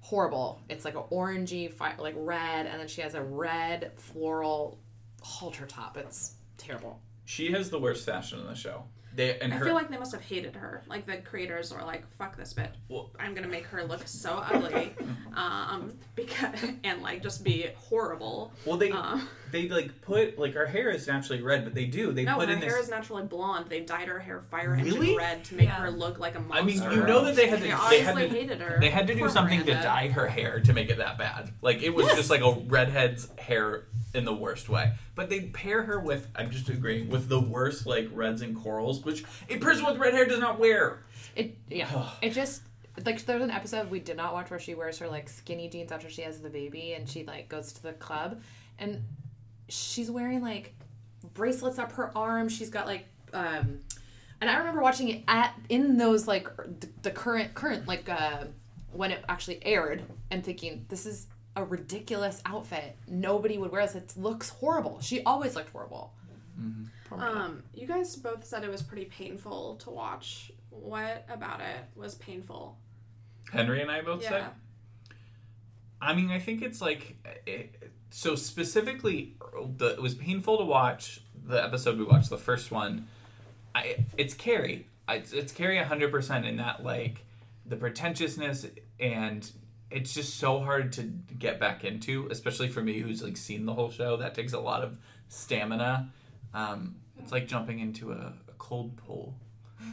[0.00, 0.60] horrible.
[0.68, 4.78] It's like an orangey, fi- like red, and then she has a red floral
[5.22, 5.96] halter top.
[5.96, 7.00] It's terrible.
[7.24, 8.84] She has the worst fashion in the show.
[9.16, 10.82] They and I her feel like they must have hated her.
[10.88, 12.72] Like the creators were like, "Fuck this bitch.
[12.88, 14.92] Well- I'm gonna make her look so ugly,"
[15.36, 18.52] um, because and like just be horrible.
[18.64, 19.18] Well, they Uh,
[19.52, 22.48] they like put like her hair is naturally red, but they do they no, put
[22.48, 22.84] her in hair this.
[22.86, 23.66] is naturally blonde.
[23.68, 25.16] They dyed her hair fire engine Really?
[25.16, 25.74] red to make Yeah.
[25.82, 26.58] her look like a monster.
[26.58, 28.80] I mean, you know that they had to They they obviously had to hated her.
[28.80, 31.50] they had to do Poor something to dye her hair to make it that bad.
[31.62, 34.92] Like it was just like a redhead's hair in the worst way.
[35.14, 39.04] But they pair her with I'm just agreeing with the worst like reds and corals,
[39.04, 41.02] which a person with red hair does not wear.
[41.36, 42.10] It yeah.
[42.22, 42.62] it just
[43.04, 45.90] like there's an episode we did not watch where she wears her like skinny jeans
[45.90, 48.40] after she has the baby and she like goes to the club
[48.78, 49.02] and
[49.68, 50.74] she's wearing like
[51.34, 52.48] bracelets up her arm.
[52.48, 53.80] She's got like um
[54.40, 58.44] and I remember watching it at in those like the, the current current like uh
[58.92, 62.96] when it actually aired and thinking this is a ridiculous outfit.
[63.08, 63.94] Nobody would wear this.
[63.94, 65.00] It looks horrible.
[65.00, 66.12] She always looked horrible.
[67.08, 67.40] Poor Miranda.
[67.40, 70.52] Um, you guys both said it was pretty painful to watch.
[70.70, 72.76] What about it was painful?
[73.52, 74.46] Henry and I both said.
[76.00, 79.36] I mean, I think it's like it, so specifically.
[79.76, 83.06] The it was painful to watch the episode we watched, the first one.
[83.74, 84.86] I it's Carrie.
[85.06, 87.24] I, it's, it's Carrie hundred percent in that like
[87.66, 88.66] the pretentiousness
[89.00, 89.50] and
[89.94, 93.72] it's just so hard to get back into, especially for me who's like seen the
[93.72, 94.16] whole show.
[94.16, 96.10] That takes a lot of stamina.
[96.52, 99.36] Um, it's like jumping into a, a cold pool.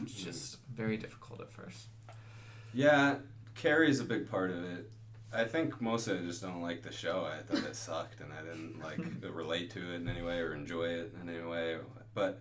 [0.02, 1.86] It's just very difficult at first.
[2.74, 3.16] Yeah,
[3.54, 4.90] Carrie's a big part of it.
[5.32, 7.24] I think mostly I just don't like the show.
[7.24, 8.98] I thought it sucked, and I didn't like
[9.32, 11.76] relate to it in any way or enjoy it in any way.
[12.12, 12.40] But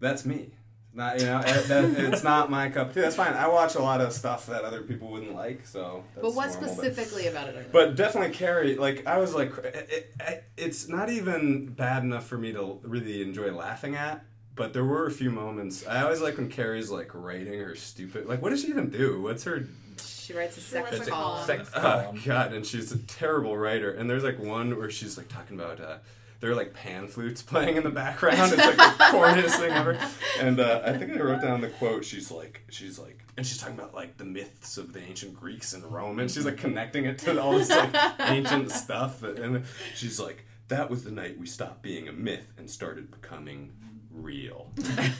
[0.00, 0.54] that's me.
[0.94, 3.00] Not you know, it- that, it's not my cup of tea.
[3.00, 3.32] That's fine.
[3.32, 6.04] I watch a lot of stuff that other people wouldn't like, so.
[6.14, 7.56] That's but what normal, but- specifically about it?
[7.56, 12.02] are you But definitely Carrie, like I was like, it, it, it's not even bad
[12.02, 14.24] enough for me to really enjoy laughing at.
[14.54, 15.86] But there were a few moments.
[15.86, 18.26] I always like when Carrie's like writing her stupid.
[18.26, 19.22] Like, what does she even do?
[19.22, 19.64] What's her?
[20.04, 21.46] She writes a She sex writes a column.
[21.46, 22.20] Sex Oh column.
[22.22, 22.52] God!
[22.52, 23.92] And she's a terrible writer.
[23.92, 25.80] And there's like one where she's like talking about.
[25.80, 25.96] Uh,
[26.42, 28.52] there are like pan flutes playing in the background.
[28.52, 28.82] It's like the
[29.16, 29.96] corniest thing ever.
[30.40, 32.04] And uh, I think I wrote down the quote.
[32.04, 35.72] She's like, she's like, and she's talking about like the myths of the ancient Greeks
[35.72, 39.22] and Rome, and she's like connecting it to all this like ancient stuff.
[39.22, 43.72] And she's like, that was the night we stopped being a myth and started becoming
[44.10, 44.72] real.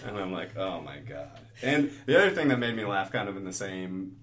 [0.05, 1.39] and I'm like, oh my god.
[1.63, 4.17] And the other thing that made me laugh, kind of in the same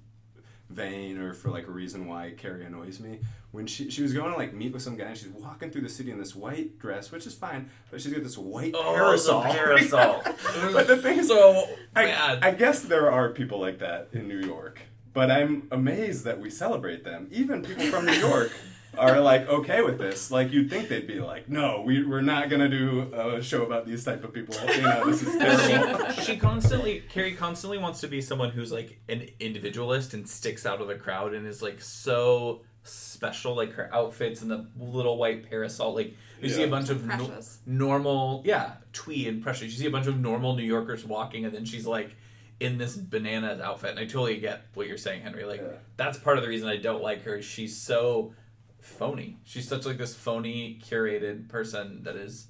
[0.70, 3.22] vein or for like a reason why Carrie annoys me.
[3.52, 5.82] When she she was going to like meet with some guy and she's walking through
[5.82, 8.94] the city in this white dress, which is fine, but she's got this white Oh,
[8.94, 9.42] parasol.
[9.44, 10.22] parasol.
[10.72, 12.38] but the thing is, so I.
[12.44, 14.82] I guess there are people like that in New York,
[15.14, 17.28] but I'm amazed that we celebrate them.
[17.32, 18.52] Even people from New York
[19.00, 20.30] are like okay with this.
[20.30, 23.88] Like you'd think they'd be like, no, we we're not gonna do a show about
[23.88, 24.54] these type of people.
[24.76, 26.12] You know, this is terrible.
[26.12, 30.68] she, she constantly Carrie constantly wants to be someone who's like an individualist and sticks
[30.68, 35.18] out of the crowd and is like so special like her outfits and the little
[35.18, 37.30] white parasol like you see a bunch of no-
[37.66, 39.64] normal yeah twee and precious.
[39.74, 42.16] You see a bunch of normal new yorkers walking and then she's like
[42.60, 45.44] in this bananas outfit and i totally get what you're saying henry.
[45.46, 45.78] Like Yeah.
[45.98, 47.42] that's part of the reason i don't like her.
[47.42, 48.34] She's so
[48.80, 49.38] phony.
[49.44, 52.48] She's such like this phony curated person that is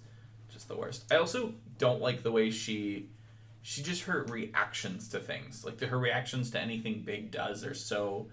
[0.51, 1.11] just the worst.
[1.11, 3.09] I also don't like the way she
[3.61, 5.65] she just her reactions to things.
[5.65, 8.27] Like the, her reactions to anything big does are so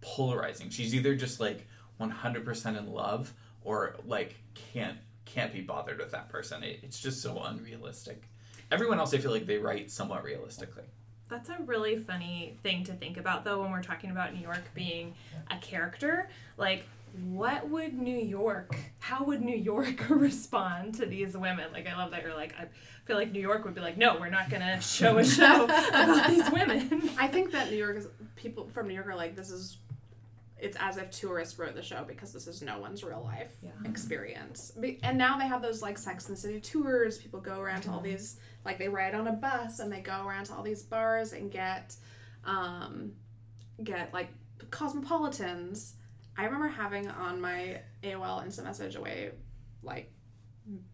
[0.00, 1.66] polarizing she's either just like
[2.00, 3.32] 100% in love
[3.62, 8.22] or like can't can't be bothered with that person it, it's just so unrealistic
[8.70, 10.84] everyone else i feel like they write somewhat realistically
[11.28, 14.62] That's a really funny thing to think about, though, when we're talking about New York
[14.74, 15.14] being
[15.50, 16.30] a character.
[16.56, 16.84] Like,
[17.28, 21.66] what would New York, how would New York respond to these women?
[21.70, 22.68] Like, I love that you're like, I
[23.04, 25.64] feel like New York would be like, no, we're not going to show a show
[25.64, 27.10] about these women.
[27.18, 29.76] I think that New York is people from New York are like this is
[30.60, 33.70] it's as if tourists wrote the show because this is no one's real life Yeah.
[33.84, 34.72] experience.
[35.02, 37.18] And now they have those like Sex and the City tours.
[37.18, 40.26] People go around to all these like they ride on a bus and they go
[40.26, 41.94] around to all these bars and get
[42.44, 43.12] um
[43.82, 44.30] get like
[44.70, 45.94] cosmopolitans.
[46.36, 49.32] I remember having on my AOL instant message away
[49.82, 50.12] like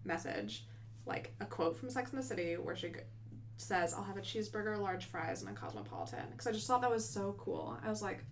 [0.04, 0.66] message
[1.06, 2.92] like a quote from Sex and the City where she
[3.56, 6.90] says, "I'll have a cheeseburger, large fries, and a cosmopolitan." Because I just thought that
[6.90, 7.78] was so cool.
[7.84, 8.24] I was like,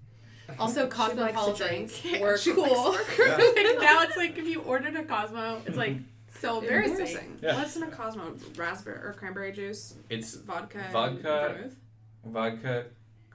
[0.59, 2.22] Also, she likes to cosmopolitans drink.
[2.22, 2.62] were She cool.
[2.92, 5.96] likes like now it's like if you ordered a Cosmo, it's like
[6.40, 6.92] so Embarrassing.
[6.98, 7.38] embarrassing.
[7.42, 7.57] Yeah.
[7.57, 8.35] What's in a Cosmo?
[8.57, 11.71] Raspberry or cranberry juice, it's vodka, Vodka.
[12.25, 12.85] vodka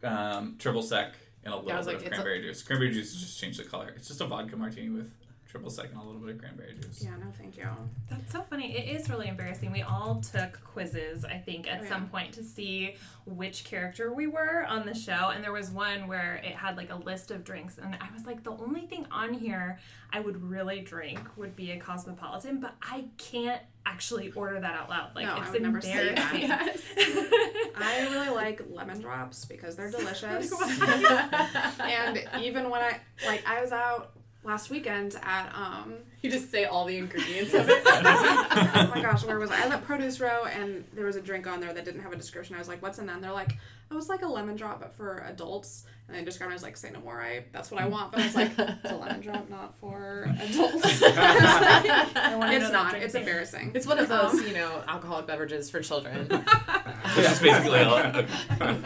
[0.03, 1.13] um, triple sec
[1.43, 3.39] and a little I was bit like, of it's a- cranberry juice cranberry juice just
[3.39, 5.11] changed the color it's just a vodka martini with
[5.49, 7.01] triple sec and a little bit of cranberry juice.
[7.03, 7.65] Yeah, no, thank you.
[8.09, 8.77] That's so funny.
[8.77, 9.71] It is really embarrassing.
[9.71, 11.89] We all took quizzes, I think, at Oh, yeah.
[11.89, 12.95] some point to see
[13.25, 15.31] which character we were on the show.
[15.33, 17.77] And there was one where it had like a list of drinks.
[17.77, 19.79] And I was like, the only thing on here
[20.11, 24.89] I would really drink would be a cosmopolitan, but I can't actually order that out
[24.89, 25.15] loud.
[25.15, 26.33] Like, No, I it's would never say that.
[26.35, 27.27] embarrassing.
[27.79, 30.51] I really like lemon drops because they're delicious.
[31.79, 34.11] and even when I like I was out
[34.47, 35.93] last weekend at um
[36.24, 37.82] You just say all the ingredients of it.
[37.86, 39.61] oh my gosh, where was I?
[39.61, 42.11] I was at Produce Row and there was a drink on there that didn't have
[42.11, 42.55] a description.
[42.55, 43.15] I was like, what's in that?
[43.15, 43.55] And they're like,
[43.91, 45.86] oh, it's like a lemon drop but for adults.
[46.07, 47.22] And they described it as like say no more.
[47.22, 48.11] I that's what I want.
[48.13, 51.03] But I was like, it's a lemon drop not for adults.
[51.05, 52.95] I wanna it's not.
[52.95, 53.20] It's too.
[53.20, 53.72] embarrassing.
[53.76, 56.28] It's one of those, Um, you know, alcoholic beverages for children.
[56.30, 58.26] Which is basically a,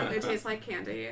[0.10, 1.10] they taste like candy.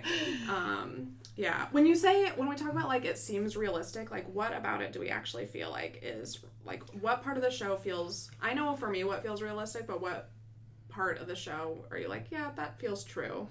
[0.49, 1.67] Um, yeah.
[1.71, 4.91] When you say when we talk about like it seems realistic, like what about it
[4.91, 8.29] do we actually feel like is like what part of the show feels?
[8.41, 10.29] I know for me what feels realistic, but what
[10.89, 12.25] part of the show are you like?
[12.31, 13.47] Yeah, that feels true.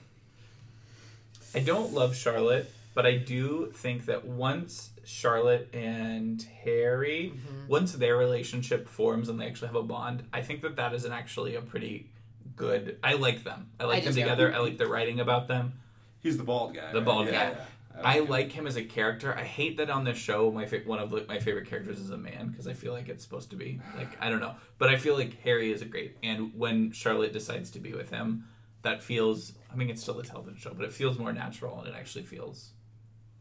[1.55, 7.69] I don't love Charlotte, but I do think that once Charlotte and Harry, mm-hmm.
[7.69, 11.05] once their relationship forms and they actually have a bond, I think that that is
[11.05, 12.11] an actually a pretty
[12.57, 12.99] good.
[13.03, 13.71] I like them.
[13.81, 14.25] I like I them do too.
[14.25, 14.55] together.
[14.55, 15.75] I like the writing about them.
[16.21, 16.93] He's the bald guy.
[16.93, 17.05] The right?
[17.05, 17.61] bald Yeah, guy.
[18.01, 18.09] Yeah.
[18.09, 19.35] I like him as a character.
[19.35, 22.11] I hate that on this show, my fa- one of the, my favorite characters is
[22.11, 24.89] a man because I feel like it's supposed to be like I don't know, but
[24.89, 26.17] I feel like Harry is a great.
[26.23, 28.45] And when Charlotte decides to be with him,
[28.83, 29.53] that feels.
[29.73, 32.25] I mean, it's still a television show, but it feels more natural and it actually
[32.25, 32.71] feels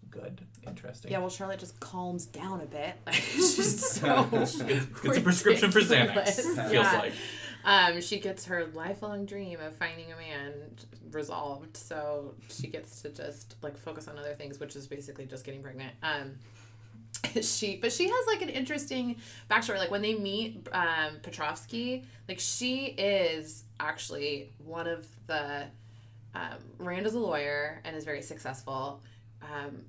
[0.09, 1.11] good, interesting.
[1.11, 2.95] yeah, well, Charlotte just calms down a bit.
[3.05, 4.27] Like, it's just so.
[4.33, 6.07] it's, it's a prescription for Xanax.
[6.15, 6.39] ridiculous.
[6.39, 6.99] Feels Yeah.
[6.99, 7.13] like.
[7.67, 10.53] Um, she gets her lifelong dream of finding a man
[11.11, 15.43] resolved, so she gets to just like focus on other things, which is basically just
[15.43, 15.91] getting pregnant.
[16.01, 16.35] Um,
[17.41, 19.17] she, but she has like an interesting
[19.51, 19.79] backstory.
[19.79, 25.65] Like when they meet um, Petrovsky, like she is actually one of the.
[26.35, 29.01] Um, Miranda's a lawyer and is very successful.
[29.41, 29.81] Um,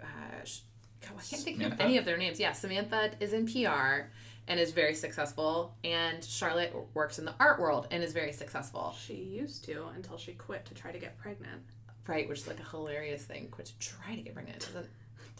[0.00, 0.60] uh, sh-
[1.02, 2.40] God, I can't think of any of their names.
[2.40, 4.08] Yeah, Samantha is in PR
[4.48, 8.94] and is very successful, and Charlotte works in the art world and is very successful.
[9.04, 11.62] She used to until she quit to try to get pregnant.
[12.06, 13.48] Right, which is like a hilarious thing.
[13.50, 14.88] Quit to try to get pregnant it doesn't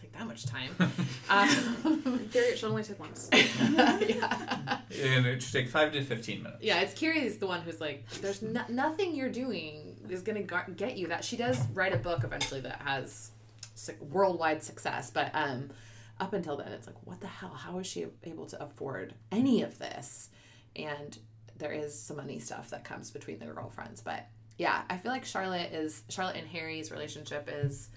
[0.01, 0.71] take that much time.
[1.31, 3.29] um, In theory, it should only take once.
[3.33, 4.79] yeah.
[5.01, 6.63] And it should take five to fifteen minutes.
[6.65, 10.67] Yeah, it's Carrie's the one who's like, there's no- nothing you're doing is gonna gar-
[10.77, 11.25] get you that.
[11.25, 13.31] She does write a book eventually that has
[13.77, 15.71] su- worldwide success, but um,
[16.19, 17.51] up until then, it's like, what the hell?
[17.55, 20.31] How is she able to afford any of this?
[20.75, 21.17] And
[21.59, 24.27] there is some money stuff that comes between their girlfriends, but
[24.59, 27.89] yeah, I feel like Charlotte is Charlotte and Harry's relationship is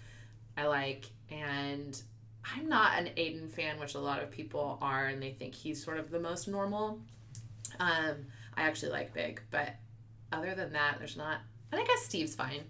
[0.58, 2.02] I like, and
[2.44, 5.84] I'm not an Aidan fan, which a lot of people are, and they think he's
[5.84, 7.00] sort of the most normal.
[7.80, 9.76] Um, I actually like Big, but
[10.32, 11.40] other than that, there's not.
[11.72, 12.64] And I guess Steve's fine.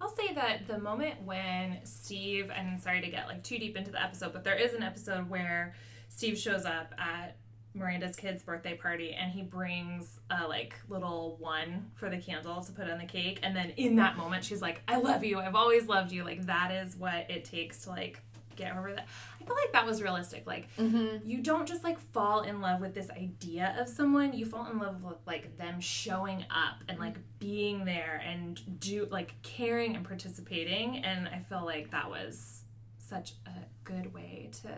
[0.00, 3.90] I'll say that the moment when Steve, and sorry to get like too deep into
[3.90, 5.74] the episode, but there is an episode where
[6.08, 7.36] Steve shows up at
[7.74, 12.72] Miranda's kid's birthday party and he brings a like little one for the candle to
[12.72, 13.40] put on the cake.
[13.42, 15.38] And then in that moment, she's like, I love you.
[15.38, 16.24] I've always loved you.
[16.24, 18.20] Like, that is what it takes to like
[18.58, 19.06] get over that.
[19.40, 20.46] I feel like that was realistic.
[20.46, 21.28] Like, mm-hmm.
[21.28, 24.78] you don't just like fall in love with this idea of someone you fall in
[24.78, 30.04] love with like them showing up and like being there and do like caring and
[30.04, 32.62] participating and i feel like that was
[32.98, 33.50] such a
[33.84, 34.68] good way to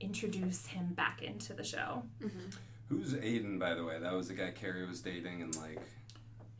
[0.00, 2.50] introduce him back into the show mm-hmm.
[2.88, 3.98] Who's Aidan, by the way?
[3.98, 5.80] That was the guy Carrie was dating, and like,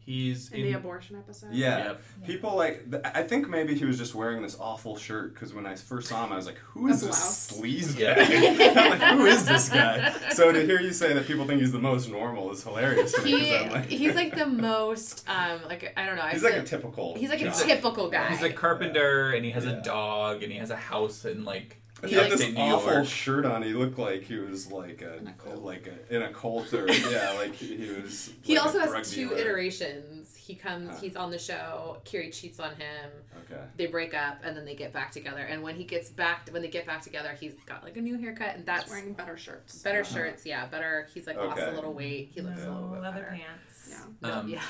[0.05, 1.53] He's In the abortion episode.
[1.53, 2.03] yeah, Yep.
[2.27, 2.91] people like.
[2.91, 6.09] th- I think maybe he was just wearing this awful shirt because when I first
[6.09, 7.53] saw him, I was like, "Who is this blouse.
[7.53, 8.15] sleaze guy?
[8.85, 11.71] I'm like, who is this guy?" So to hear you say that people think he's
[11.73, 13.31] the most normal is hilarious to me.
[13.33, 16.23] 'cause He like, he's like the most um like I don't know.
[16.23, 17.15] I he's like feel- a typical.
[17.17, 17.51] he's like a guy.
[17.53, 18.29] typical guy.
[18.31, 19.79] He's a carpenter and he has Yeah.
[19.79, 23.07] a dog and he has a house and like He had this New awful York.
[23.07, 23.63] shirt on.
[23.63, 25.63] He looked like he was like a, In a cult.
[25.63, 28.33] like a, in a cult or yeah, like he, he was.
[28.43, 29.41] he like also a drug has two dealer.
[29.41, 30.35] iterations.
[30.37, 30.97] He comes, Huh.
[31.01, 31.99] he's on the show.
[32.05, 33.11] Carrie cheats on him.
[33.45, 33.63] Okay.
[33.77, 35.43] They break up, and then they get back together.
[35.43, 38.19] And when he gets back, when they get back together, he's got like a new
[38.19, 39.81] haircut, and He's that's wearing better shirts.
[39.83, 40.13] better Uh-huh.
[40.15, 40.45] shirts.
[40.45, 41.07] Yeah, better.
[41.15, 42.31] He's like lost a little weight.
[42.35, 43.37] He looks a little no bit leather better.
[43.37, 44.31] pants Yeah.
[44.33, 44.63] Um, yeah.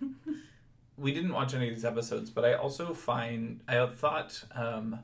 [0.96, 5.00] we didn't watch any of these episodes, but I also find I thought um,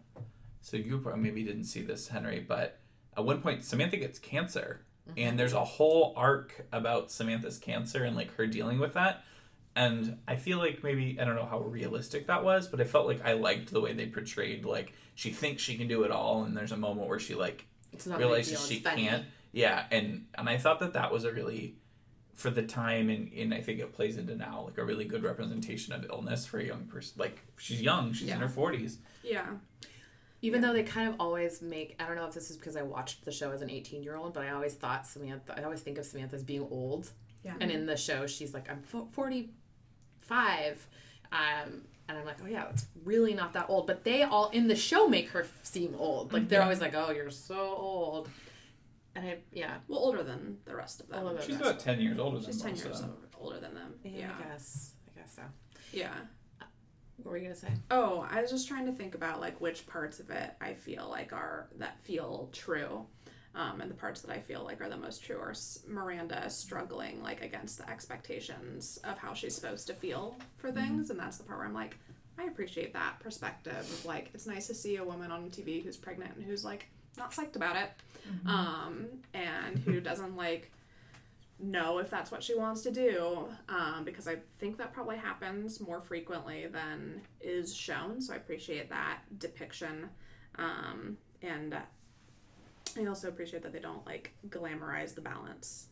[0.67, 2.81] so you probably maybe didn't see this, Henry, but
[3.17, 4.81] at one point Samantha gets cancer,
[5.17, 9.23] and there's a whole arc about Samantha's cancer and like her dealing with that.
[9.77, 13.07] And I feel like maybe I don't know how realistic that was, but I felt
[13.07, 16.43] like I liked the way they portrayed like she thinks she can do it all,
[16.43, 17.64] and there's a moment where she like
[18.05, 19.25] realizes she can't.
[19.53, 21.77] Yeah, and and I thought that that was a really,
[22.35, 25.23] for the time, and, and I think it plays into now like a really good
[25.23, 27.14] representation of illness for a young person.
[27.19, 28.99] Like she's young, she's in her forties.
[29.23, 29.47] Yeah.
[30.43, 32.82] Even though they kind of always make, I don't know if this is because I
[32.82, 35.80] watched the show as an 18 year old, but I always thought Samantha, I always
[35.80, 37.11] think of Samantha as being old.
[37.45, 37.55] Yeah.
[37.61, 40.87] And in the show, she's like, I'm 45.
[41.32, 43.87] Um, and I'm like, oh yeah, it's really not that old.
[43.87, 46.32] But they all in the show make her seem old.
[46.32, 48.28] Like they're always like, oh, you're so old.
[49.14, 51.39] And I, yeah, Well, older than the rest of them.
[51.45, 53.14] She's about ten years older than She's ten years them.
[53.41, 53.95] older than them.
[54.05, 54.30] yeah, Yeah.
[54.39, 55.43] I guess, I guess so.
[55.93, 56.12] Yeah.
[57.23, 57.73] What were you gonna say?
[57.91, 61.09] Oh, I was just trying to think about like which parts of it I feel
[61.11, 63.07] like are that feel true.
[63.55, 65.55] Um, and the parts that I feel like are the most true are
[65.89, 71.19] Miranda struggling like against the expectations of how she's supposed to feel for things, and
[71.19, 71.97] that's the part where I'm like,
[72.39, 75.97] I appreciate that perspective of like it's nice to see a woman on TV who's
[75.97, 76.87] pregnant and who's like
[77.17, 77.91] not psyched about it,
[78.47, 80.71] um, and who doesn't like
[81.59, 85.81] know if that's what she wants to do um, because I think that probably happens
[85.81, 88.21] more frequently than is shown.
[88.21, 90.09] So I appreciate that depiction.
[90.57, 91.77] Um, and
[92.99, 95.87] I also appreciate that they don't like glamorize the balance.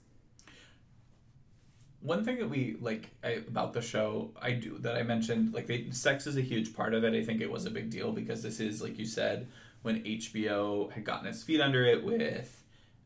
[2.00, 5.66] One thing that we like I, about the show, I do that I mentioned, like
[5.66, 7.14] they, sex is a huge part of it.
[7.14, 9.48] I think it was a big deal because this is, like you said,
[9.80, 12.63] when HBO had gotten its feet under it with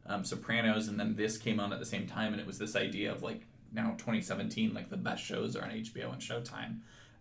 [0.09, 2.75] um, Sopranos, and then this came on at the same time, and it was this
[2.75, 3.43] idea of like
[3.73, 6.79] now 2017, like the best shows are on HBO and Showtime.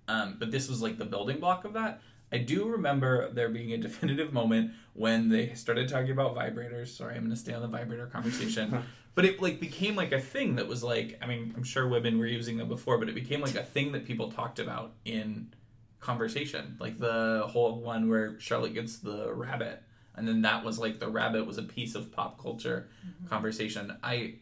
[0.08, 2.02] Um, but this was like the building block of that.
[2.32, 6.88] I do remember there being a definitive moment when they started talking about vibrators.
[6.88, 8.84] Sorry, I'm going to stay on the vibrator conversation.
[9.16, 12.18] but it like became like a thing that was like, I mean, I'm sure women
[12.18, 15.54] were using them before, but it became like a thing that people talked about in
[16.00, 16.78] conversation.
[16.80, 19.82] Like the whole one where Charlotte gets the rabbit,
[20.18, 23.28] and then that was like the rabbit was a piece of pop culture mm-hmm.
[23.28, 23.95] conversation.
[24.03, 24.36] I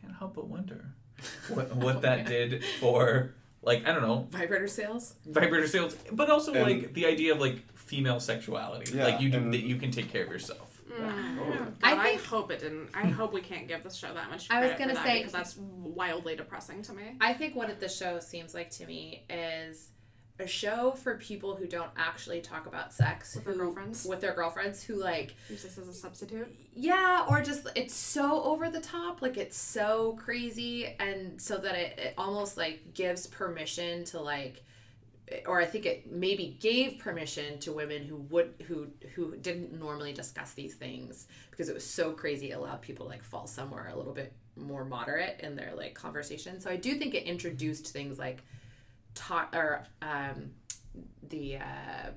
[0.00, 0.94] can't help but wonder
[1.48, 5.14] what what that did for like I don't know Vibrator sales?
[5.26, 9.30] vibrator sales, but also And- like the idea of like female sexuality, Yeah, like you
[9.30, 10.68] do, and- that you can take care of yourself.
[10.90, 11.38] Mm.
[11.40, 12.90] Oh, God, I I, hope it didn't.
[12.92, 14.48] I hope we can't give this show that much.
[14.50, 17.16] I was gonna for that say- because that's wildly depressing to me.
[17.20, 19.91] I think what the show seems like to me is
[20.38, 24.04] a show for people who don't actually talk about sex With their girlfriends?
[24.06, 26.48] with their girlfriends who like Use this as a substitute.
[26.74, 31.74] yeah or just it's so over the top like it's so crazy and so that
[31.76, 34.62] it, it almost like gives permission to like
[35.46, 40.12] or i think it maybe gave permission to women who would who who didn't normally
[40.12, 43.88] discuss these things because it was so crazy it allowed people to like fall somewhere
[43.92, 47.88] a little bit more moderate in their like conversation so i do think it introduced
[47.88, 48.42] things like
[49.14, 50.50] taught or um
[51.28, 51.62] the uh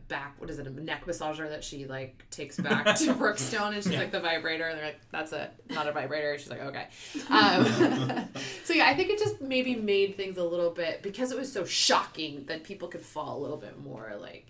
[0.10, 3.84] back what is it a neck massager that she like takes back to Brookstone and
[3.84, 4.00] she's Yeah.
[4.00, 6.88] like the vibrator and they're like that's a not a vibrator she's like okay
[7.30, 7.66] um,
[8.66, 11.52] so yeah I think it just maybe made things a little bit because it was
[11.52, 14.48] so shocking that people could fall a little bit more like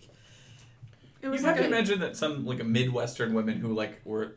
[1.21, 4.01] It You was have like to imagine that some like a midwestern women who like
[4.03, 4.33] were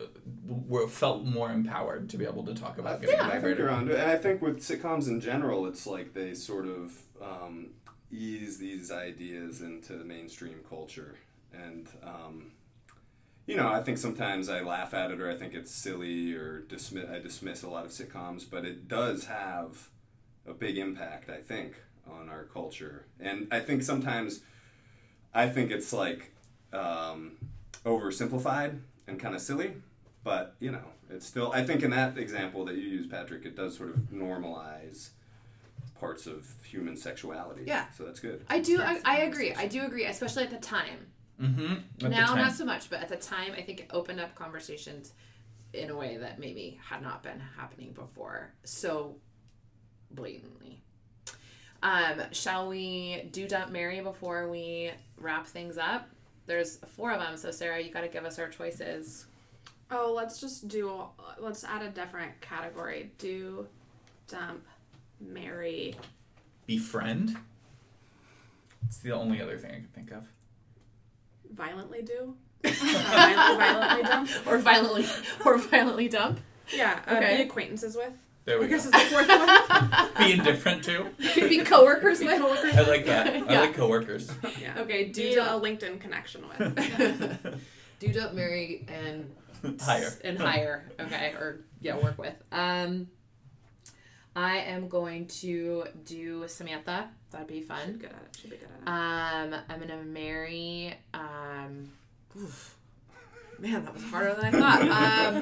[0.47, 3.23] were felt more empowered to be able to talk about getting Yeah.
[3.23, 3.63] a I think vibrator.
[3.63, 4.01] you're onto it.
[4.01, 6.93] I think with sitcoms in general, it's like they sort of
[7.23, 7.69] um,
[8.11, 11.17] ease these ideas into the mainstream culture.
[11.53, 12.53] And, um,
[13.47, 16.61] you know, I think sometimes I laugh at it or I think it's silly or
[16.61, 19.89] dismiss, I dismiss a lot of sitcoms, but it does have
[20.47, 21.75] a big impact, I think,
[22.11, 23.07] on our culture.
[23.21, 24.41] And I think sometimes
[25.35, 26.33] I think it's like
[26.73, 27.37] um,
[27.85, 29.75] oversimplified and kind of silly,
[30.25, 31.53] but you know, it's still.
[31.53, 35.11] I think in that example that you use, Patrick, it does sort of normalize
[36.01, 37.63] parts of human sexuality.
[37.67, 37.87] Yeah.
[37.97, 38.45] So that's good.
[38.49, 41.07] I do I, I agree I do agree especially at the time
[41.41, 42.09] Mm-hmm.
[42.09, 45.13] now not so much but at the time I think it opened up conversations
[45.73, 49.15] in a way that maybe had not been happening before so
[50.11, 50.83] blatantly
[51.85, 56.09] um shall we do dump mary before we wrap things up
[56.47, 59.27] there's four of them so sarah you got to give us our choices
[59.91, 61.03] oh, let's just do.
[61.39, 63.11] Let's add a different category.
[63.19, 63.67] Do,
[64.27, 64.67] dump,
[65.21, 65.95] marry.
[66.67, 67.37] Befriend.
[68.87, 70.25] It's the only other thing I can think of.
[71.53, 72.35] violently do.
[72.65, 74.31] violently, violently dump.
[74.47, 75.07] or violently
[75.47, 76.41] or violently dump
[76.75, 77.37] Yeah, uh, Okay.
[77.37, 78.13] be acquaintances with.
[78.45, 78.77] There we I go.
[78.77, 80.09] guess is the fourth one.
[80.27, 81.07] Be indifferent too.
[81.35, 83.27] be coworkers Be with coworkers I like that.
[83.29, 83.61] I Yeah.
[83.61, 84.31] like coworkers.
[84.61, 84.75] Yeah.
[84.81, 87.61] okay do Be a dump LinkedIn connection with.
[88.01, 89.31] do dump marry and
[89.81, 90.11] Higher.
[90.25, 93.09] and hire okay or yeah work with um
[94.39, 98.37] i am going to do samantha that'd be Should fun be good at it.
[98.41, 98.89] Should be good at it.
[99.55, 101.91] um i'm gonna marry um
[102.39, 102.75] oof.
[103.61, 104.83] Man, that was harder than I thought.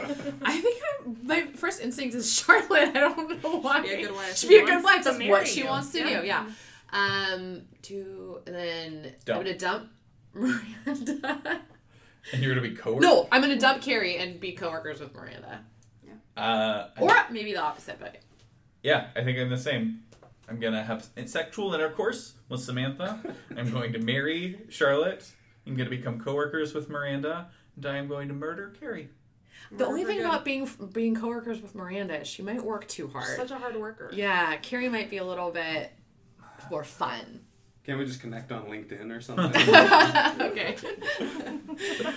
[0.00, 2.88] Um, I think I'm, my first instinct is Charlotte.
[2.96, 3.82] I don't know why.
[3.82, 4.34] Be a good wife.
[4.38, 5.02] She'd be a good wife.
[5.04, 5.66] to That's what she you.
[5.66, 6.20] wants to Yeah.
[6.22, 6.26] do.
[6.26, 6.46] Yeah.
[6.94, 7.62] Um.
[7.82, 9.40] To then Dump.
[9.40, 9.90] I'm gonna dump
[10.32, 11.60] Miranda.
[12.32, 15.60] And you're gonna be co no, I'm gonna dump Carrie and be coworkers with Miranda,
[16.38, 17.98] Uh, or maybe the opposite.
[18.00, 18.16] But
[18.86, 20.02] yeah, I think I'm the same.
[20.48, 23.18] I'm gonna have sexual intercourse with Samantha.
[23.56, 25.28] I'm going to marry Charlotte.
[25.66, 29.08] I'm gonna become coworkers with Miranda, and I am going to murder Carrie.
[29.72, 30.26] the only thing good.
[30.26, 33.36] about being being coworkers with Miranda is she might work too hard.
[33.36, 34.08] Such a hard worker.
[34.14, 35.90] yeah, Carrie might be a little bit
[36.70, 37.40] more fun.
[37.84, 39.46] Can't we just connect on LinkedIn or something?
[40.46, 40.76] okay.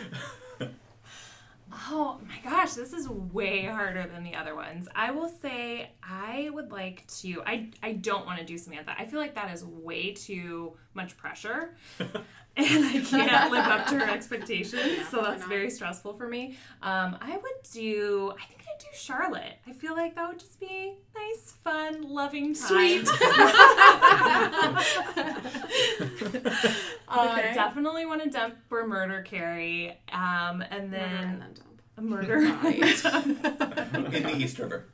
[1.88, 4.88] Oh my gosh, this is way harder than the other ones.
[4.96, 8.94] I will say I would like to I I don't want to do Samantha.
[8.98, 11.76] I feel like that is way too much pressure.
[12.00, 16.58] and I can't live up to her expectations, so that's very stressful for me.
[16.82, 19.58] Um, I would do I think I'd do Charlotte.
[19.66, 23.06] I feel like that would just be nice, fun, loving time.
[23.06, 23.08] Sweet.
[23.22, 24.84] Uh,
[27.12, 27.54] Okay.
[27.56, 29.98] Definitely want to dump or murder Carrie.
[30.12, 31.69] Um, and Murder then and then dump.
[32.00, 32.38] A murder.
[32.66, 34.86] In the East River.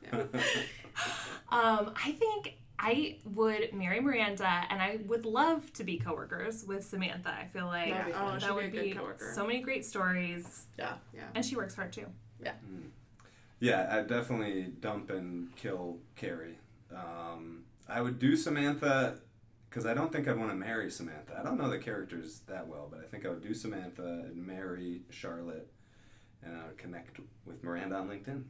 [1.50, 6.84] Um, I think I would marry Miranda, and I would love to be coworkers with
[6.84, 7.30] Samantha.
[7.30, 8.42] I feel like That'd be that.
[8.42, 10.94] She'd be a would good be so many great stories, yeah.
[11.14, 11.22] Yeah.
[11.34, 12.06] and she works hard too.
[12.42, 12.52] Yeah.
[13.60, 16.58] Yeah, I'd definitely dump and kill Carrie.
[16.94, 19.18] Um, I would do Samantha
[19.70, 21.36] because I don't think I'd want to marry Samantha.
[21.38, 24.46] I don't know the characters that well, but I think I would do Samantha and
[24.46, 25.70] marry Charlotte,
[26.46, 28.42] and I would connect with Miranda on LinkedIn.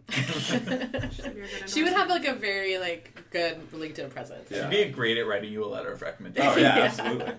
[1.12, 4.50] She'd be a good She would have like a very like good LinkedIn presence.
[4.50, 4.68] Yeah.
[4.70, 6.50] She'd be great at writing you a letter of recommendation.
[6.52, 6.84] Oh yeah, Yeah.
[6.84, 7.32] absolutely.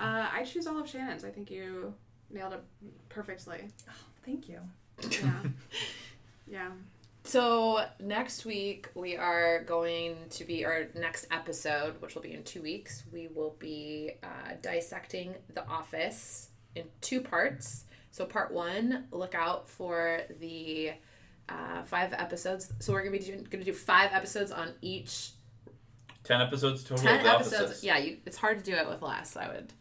[0.00, 1.24] Uh, I choose all of Shannon's.
[1.24, 1.94] I think you
[2.30, 2.62] nailed it
[3.08, 3.68] perfectly.
[4.24, 4.58] Thank you.
[5.10, 5.32] Yeah.
[6.50, 6.68] yeah.
[7.24, 12.42] So next week we are going to be our next episode, which will be in
[12.42, 13.04] two weeks.
[13.12, 17.84] We will be uh, dissecting The Office in two parts.
[18.12, 20.92] So part one, look out for the
[21.48, 22.72] uh, five episodes.
[22.78, 25.30] So we're gonna be doing, gonna do five episodes on each
[26.22, 27.62] Ten episodes total ten episodes.
[27.62, 27.84] Offices.
[27.84, 29.36] Yeah, you, it's hard to do it with less.
[29.36, 29.72] I would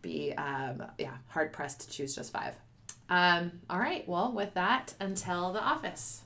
[0.00, 2.54] be um, yeah hard pressed to choose just five.
[3.08, 4.06] Um, all right.
[4.08, 6.22] Well, with that, until The Office.